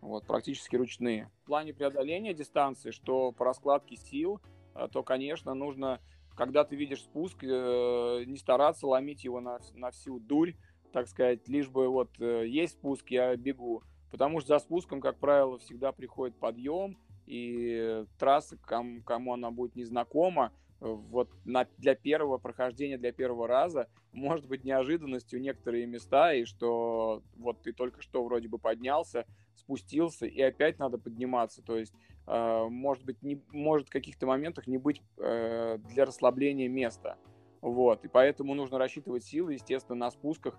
Вот, 0.02 0.26
практически 0.26 0.76
ручные. 0.76 1.30
В 1.44 1.46
плане 1.46 1.72
преодоления 1.72 2.34
дистанции, 2.34 2.90
что 2.90 3.32
по 3.32 3.46
раскладке 3.46 3.96
сил, 3.96 4.38
э, 4.74 4.86
то, 4.92 5.02
конечно, 5.02 5.54
нужно, 5.54 5.98
когда 6.36 6.62
ты 6.62 6.76
видишь 6.76 7.00
спуск, 7.00 7.42
э, 7.42 8.24
не 8.26 8.36
стараться 8.36 8.86
ломить 8.86 9.24
его 9.24 9.40
на, 9.40 9.60
на 9.72 9.92
всю 9.92 10.20
дурь, 10.20 10.52
так 10.92 11.08
сказать, 11.08 11.48
лишь 11.48 11.70
бы 11.70 11.88
вот 11.88 12.10
э, 12.20 12.46
есть 12.46 12.74
спуск, 12.74 13.10
я 13.10 13.34
бегу. 13.34 13.82
Потому 14.10 14.40
что 14.40 14.48
за 14.48 14.58
спуском, 14.58 15.00
как 15.00 15.18
правило, 15.18 15.56
всегда 15.56 15.92
приходит 15.92 16.38
подъем, 16.38 16.98
и 17.24 18.04
трасса, 18.18 18.58
кому, 18.58 19.02
кому 19.02 19.32
она 19.32 19.50
будет 19.50 19.74
незнакома, 19.74 20.52
вот 20.82 21.30
на, 21.44 21.66
для 21.78 21.94
первого 21.94 22.38
прохождения, 22.38 22.98
для 22.98 23.12
первого 23.12 23.46
раза, 23.46 23.88
может 24.12 24.46
быть 24.46 24.64
неожиданностью 24.64 25.40
некоторые 25.40 25.86
места, 25.86 26.34
и 26.34 26.44
что 26.44 27.22
вот 27.36 27.62
ты 27.62 27.72
только 27.72 28.02
что 28.02 28.24
вроде 28.24 28.48
бы 28.48 28.58
поднялся, 28.58 29.24
спустился, 29.54 30.26
и 30.26 30.40
опять 30.40 30.78
надо 30.78 30.98
подниматься. 30.98 31.62
То 31.62 31.78
есть, 31.78 31.94
э, 32.26 32.66
может 32.68 33.04
быть, 33.04 33.22
не, 33.22 33.40
может 33.52 33.88
в 33.88 33.92
каких-то 33.92 34.26
моментах 34.26 34.66
не 34.66 34.78
быть 34.78 35.00
э, 35.18 35.78
для 35.88 36.04
расслабления 36.04 36.68
места. 36.68 37.16
Вот, 37.60 38.04
и 38.04 38.08
поэтому 38.08 38.54
нужно 38.54 38.76
рассчитывать 38.76 39.24
силы, 39.24 39.54
естественно, 39.54 39.96
на 39.96 40.10
спусках, 40.10 40.58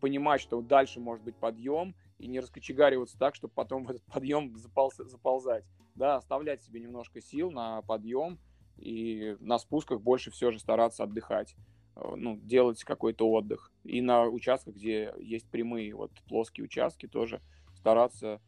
понимать, 0.00 0.40
что 0.40 0.62
дальше 0.62 0.98
может 0.98 1.24
быть 1.24 1.36
подъем, 1.36 1.94
и 2.18 2.26
не 2.26 2.40
раскочегариваться 2.40 3.18
так, 3.18 3.34
чтобы 3.34 3.52
потом 3.54 3.84
в 3.84 3.90
этот 3.90 4.04
подъем 4.04 4.56
запол 4.56 4.90
заползать 4.96 5.64
да, 5.94 6.16
оставлять 6.16 6.62
себе 6.62 6.80
немножко 6.80 7.20
сил 7.20 7.50
на 7.50 7.82
подъем 7.82 8.38
и 8.78 9.36
на 9.40 9.58
спусках 9.58 10.00
больше 10.00 10.30
все 10.30 10.50
же 10.50 10.58
стараться 10.58 11.04
отдыхать, 11.04 11.54
э, 11.96 12.00
ну, 12.16 12.36
делать 12.36 12.82
какой-то 12.84 13.28
отдых. 13.30 13.72
И 13.84 14.00
на 14.00 14.24
участках, 14.24 14.74
где 14.74 15.12
есть 15.18 15.48
прямые 15.50 15.94
вот 15.94 16.12
плоские 16.28 16.64
участки, 16.64 17.06
тоже 17.06 17.40
стараться 17.74 18.40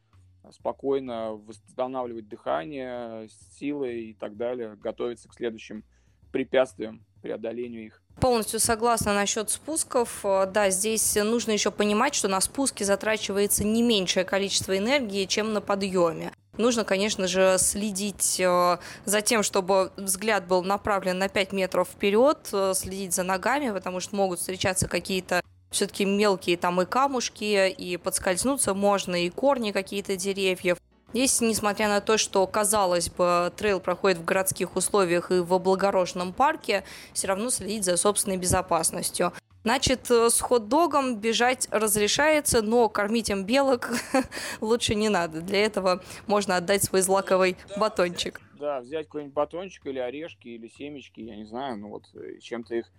спокойно 0.52 1.32
восстанавливать 1.32 2.28
дыхание, 2.28 3.28
силы 3.58 4.00
и 4.00 4.14
так 4.14 4.36
далее, 4.36 4.76
готовиться 4.76 5.28
к 5.28 5.34
следующим 5.34 5.84
препятствиям, 6.32 7.04
преодолению 7.22 7.86
их. 7.86 8.02
Полностью 8.20 8.60
согласна 8.60 9.14
насчет 9.14 9.50
спусков. 9.50 10.24
Э, 10.24 10.46
да, 10.46 10.70
здесь 10.70 11.16
нужно 11.16 11.52
еще 11.52 11.70
понимать, 11.70 12.14
что 12.14 12.28
на 12.28 12.40
спуске 12.40 12.84
затрачивается 12.84 13.64
не 13.64 13.82
меньшее 13.82 14.24
количество 14.24 14.76
энергии, 14.76 15.26
чем 15.26 15.52
на 15.52 15.60
подъеме. 15.60 16.32
Нужно, 16.60 16.84
конечно 16.84 17.26
же, 17.26 17.56
следить 17.58 18.38
э, 18.38 18.78
за 19.06 19.20
тем, 19.22 19.42
чтобы 19.42 19.92
взгляд 19.96 20.46
был 20.46 20.62
направлен 20.62 21.18
на 21.18 21.28
5 21.28 21.52
метров 21.52 21.88
вперед, 21.88 22.48
э, 22.52 22.74
следить 22.74 23.14
за 23.14 23.22
ногами, 23.22 23.72
потому 23.72 24.00
что 24.00 24.14
могут 24.14 24.40
встречаться 24.40 24.86
какие-то 24.86 25.40
все-таки 25.70 26.04
мелкие 26.04 26.56
там 26.56 26.80
и 26.82 26.84
камушки, 26.84 27.68
и 27.70 27.96
подскользнуться 27.96 28.74
можно, 28.74 29.24
и 29.24 29.30
корни 29.30 29.72
какие-то 29.72 30.16
деревьев. 30.16 30.76
Здесь, 31.12 31.40
несмотря 31.40 31.88
на 31.88 32.00
то, 32.00 32.18
что, 32.18 32.46
казалось 32.46 33.08
бы, 33.08 33.52
трейл 33.56 33.80
проходит 33.80 34.18
в 34.18 34.24
городских 34.24 34.76
условиях 34.76 35.30
и 35.32 35.40
в 35.40 35.54
облагороженном 35.54 36.32
парке, 36.32 36.84
все 37.14 37.28
равно 37.28 37.50
следить 37.50 37.84
за 37.84 37.96
собственной 37.96 38.36
безопасностью. 38.36 39.32
Значит, 39.62 40.11
э, 40.11 40.30
с 40.30 40.40
хот-догом 40.40 41.20
бежать 41.20 41.68
разрешается, 41.70 42.62
но 42.62 42.88
кормить 42.88 43.28
им 43.28 43.44
белок 43.44 43.90
лучше 44.61 44.94
не 44.94 45.08
надо. 45.08 45.42
Для 45.42 45.64
этого 45.64 46.02
можно 46.26 46.56
отдать 46.56 46.82
свой 46.82 47.02
злаковый 47.02 47.56
батончик. 47.76 48.40
Да, 48.58 48.80
взять 48.80 49.06
какой-нибудь 49.06 49.34
батончик 49.34 49.86
или 49.86 49.98
орешки, 49.98 50.48
или 50.48 50.68
семечки, 50.68 51.20
я 51.20 51.36
не 51.36 51.44
знаю, 51.44 51.78
ну 51.78 51.88
вот, 51.90 52.08
э, 52.14 52.38
чем-то 52.40 52.74
их 52.74 52.90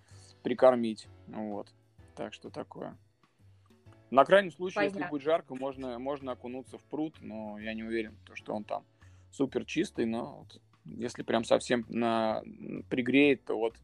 прикормить. 0.44 1.08
Ну 1.28 1.52
вот, 1.52 1.68
так 2.16 2.34
что 2.34 2.50
такое. 2.50 2.98
На 4.12 4.26
крайний 4.26 4.52
случай, 4.52 4.76
Понятно. 4.76 4.98
если 4.98 5.10
будет 5.10 5.22
жарко, 5.24 5.56
можно, 5.56 5.98
можно 5.98 6.34
окунуться 6.34 6.78
в 6.78 6.84
пруд, 6.84 7.16
но 7.22 7.58
я 7.60 7.74
не 7.74 7.84
уверен, 7.84 8.18
то, 8.26 8.36
что 8.36 8.54
он 8.54 8.66
там 8.66 8.84
супер 9.32 9.66
чистый, 9.66 10.06
но 10.06 10.40
вот, 10.40 10.62
если 10.86 11.24
прям 11.24 11.44
совсем 11.44 11.86
на, 11.90 12.44
пригреет, 12.90 13.46
то 13.46 13.58
вот 13.58 13.76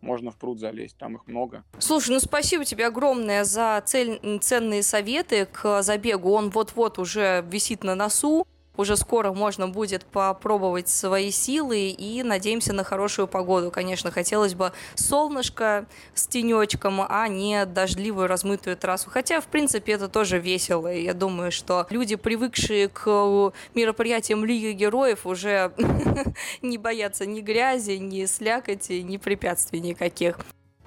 можно 0.00 0.30
в 0.30 0.36
пруд 0.36 0.58
залезть, 0.58 0.96
там 0.96 1.16
их 1.16 1.26
много. 1.26 1.64
Слушай, 1.78 2.10
ну 2.10 2.20
спасибо 2.20 2.64
тебе 2.64 2.86
огромное 2.86 3.44
за 3.44 3.82
цель, 3.84 4.20
ценные 4.40 4.82
советы 4.82 5.46
к 5.46 5.82
забегу. 5.82 6.32
Он 6.32 6.50
вот-вот 6.50 6.98
уже 6.98 7.44
висит 7.50 7.84
на 7.84 7.94
носу 7.94 8.46
уже 8.80 8.96
скоро 8.96 9.32
можно 9.32 9.68
будет 9.68 10.04
попробовать 10.04 10.88
свои 10.88 11.30
силы 11.30 11.90
и 11.90 12.22
надеемся 12.22 12.72
на 12.72 12.82
хорошую 12.82 13.28
погоду. 13.28 13.70
Конечно, 13.70 14.10
хотелось 14.10 14.54
бы 14.54 14.72
солнышко 14.94 15.86
с 16.14 16.26
тенечком, 16.26 17.02
а 17.08 17.28
не 17.28 17.66
дождливую 17.66 18.26
размытую 18.26 18.76
трассу. 18.76 19.10
Хотя, 19.10 19.40
в 19.40 19.46
принципе, 19.46 19.92
это 19.92 20.08
тоже 20.08 20.38
весело. 20.38 20.88
Я 20.92 21.14
думаю, 21.14 21.52
что 21.52 21.86
люди, 21.90 22.16
привыкшие 22.16 22.88
к 22.88 23.52
мероприятиям 23.74 24.44
Лиги 24.44 24.72
Героев, 24.72 25.26
уже 25.26 25.72
не 26.62 26.78
боятся 26.78 27.26
ни 27.26 27.40
грязи, 27.40 27.92
ни 27.92 28.24
слякоти, 28.24 29.02
ни 29.02 29.18
препятствий 29.18 29.80
никаких. 29.80 30.38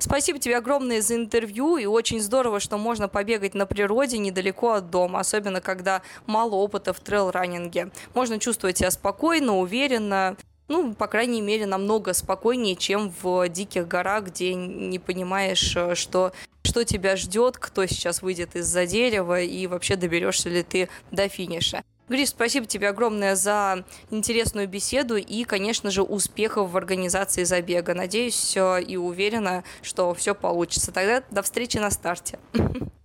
Спасибо 0.03 0.37
тебе 0.37 0.57
огромное 0.57 1.01
за 1.01 1.15
интервью, 1.15 1.77
и 1.77 1.85
очень 1.85 2.19
здорово, 2.19 2.59
что 2.59 2.77
можно 2.77 3.07
побегать 3.07 3.53
на 3.53 3.65
природе 3.65 4.17
недалеко 4.17 4.73
от 4.73 4.89
дома, 4.89 5.21
особенно 5.21 5.61
когда 5.61 6.01
мало 6.25 6.55
опыта 6.55 6.91
в 6.91 6.99
трейл-раннинге. 6.99 7.89
Можно 8.13 8.37
чувствовать 8.37 8.79
себя 8.79 8.91
спокойно, 8.91 9.57
уверенно, 9.59 10.35
ну, 10.67 10.93
по 10.93 11.07
крайней 11.07 11.39
мере, 11.39 11.65
намного 11.65 12.11
спокойнее, 12.11 12.75
чем 12.75 13.13
в 13.21 13.47
диких 13.47 13.87
горах, 13.87 14.25
где 14.25 14.53
не 14.55 14.99
понимаешь, 14.99 15.73
э, 15.77 15.95
что, 15.95 16.33
что 16.63 16.83
тебя 16.83 17.15
ждет, 17.15 17.57
кто 17.57 17.85
сейчас 17.85 18.21
выйдет 18.21 18.57
из-за 18.57 18.85
дерева 18.85 19.39
и 19.39 19.67
вообще 19.67 19.95
доберешься 19.95 20.49
ли 20.49 20.63
ты 20.63 20.89
до 21.11 21.29
финиша. 21.29 21.81
Гриш, 22.09 22.29
спасибо 22.29 22.65
тебе 22.65 22.89
огромное 22.89 23.35
за 23.35 23.85
интересную 24.11 24.67
беседу 24.67 25.15
и, 25.15 25.43
конечно 25.45 25.89
же, 25.89 26.01
успехов 26.01 26.69
в 26.71 26.77
организации 26.77 27.43
забега. 27.43 27.93
Надеюсь 27.93 28.55
и 28.57 28.97
уверена, 28.97 29.63
что 29.81 30.13
все 30.13 30.35
получится. 30.35 30.91
Тогда 30.91 31.23
до 31.31 31.41
встречи 31.41 31.77
на 31.77 31.89
старте. 31.89 32.39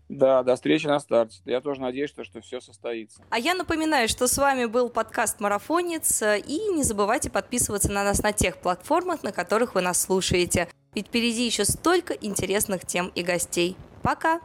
Да, 0.08 0.42
до 0.42 0.56
встречи 0.56 0.86
на 0.86 0.98
старте. 1.00 1.38
Я 1.44 1.60
тоже 1.60 1.82
надеюсь, 1.82 2.10
что, 2.10 2.24
что 2.24 2.40
все 2.40 2.60
состоится. 2.60 3.22
А 3.30 3.38
я 3.38 3.54
напоминаю, 3.54 4.08
что 4.08 4.26
с 4.26 4.38
вами 4.38 4.64
был 4.64 4.88
подкаст 4.88 5.38
«Марафонец», 5.38 6.22
и 6.22 6.72
не 6.72 6.82
забывайте 6.82 7.30
подписываться 7.30 7.92
на 7.92 8.02
нас 8.02 8.22
на 8.22 8.32
тех 8.32 8.56
платформах, 8.56 9.22
на 9.22 9.32
которых 9.32 9.74
вы 9.74 9.82
нас 9.82 10.00
слушаете. 10.00 10.66
Ведь 10.94 11.08
впереди 11.08 11.44
еще 11.44 11.64
столько 11.64 12.14
интересных 12.14 12.86
тем 12.86 13.12
и 13.14 13.22
гостей. 13.22 13.76
Пока! 14.02 14.40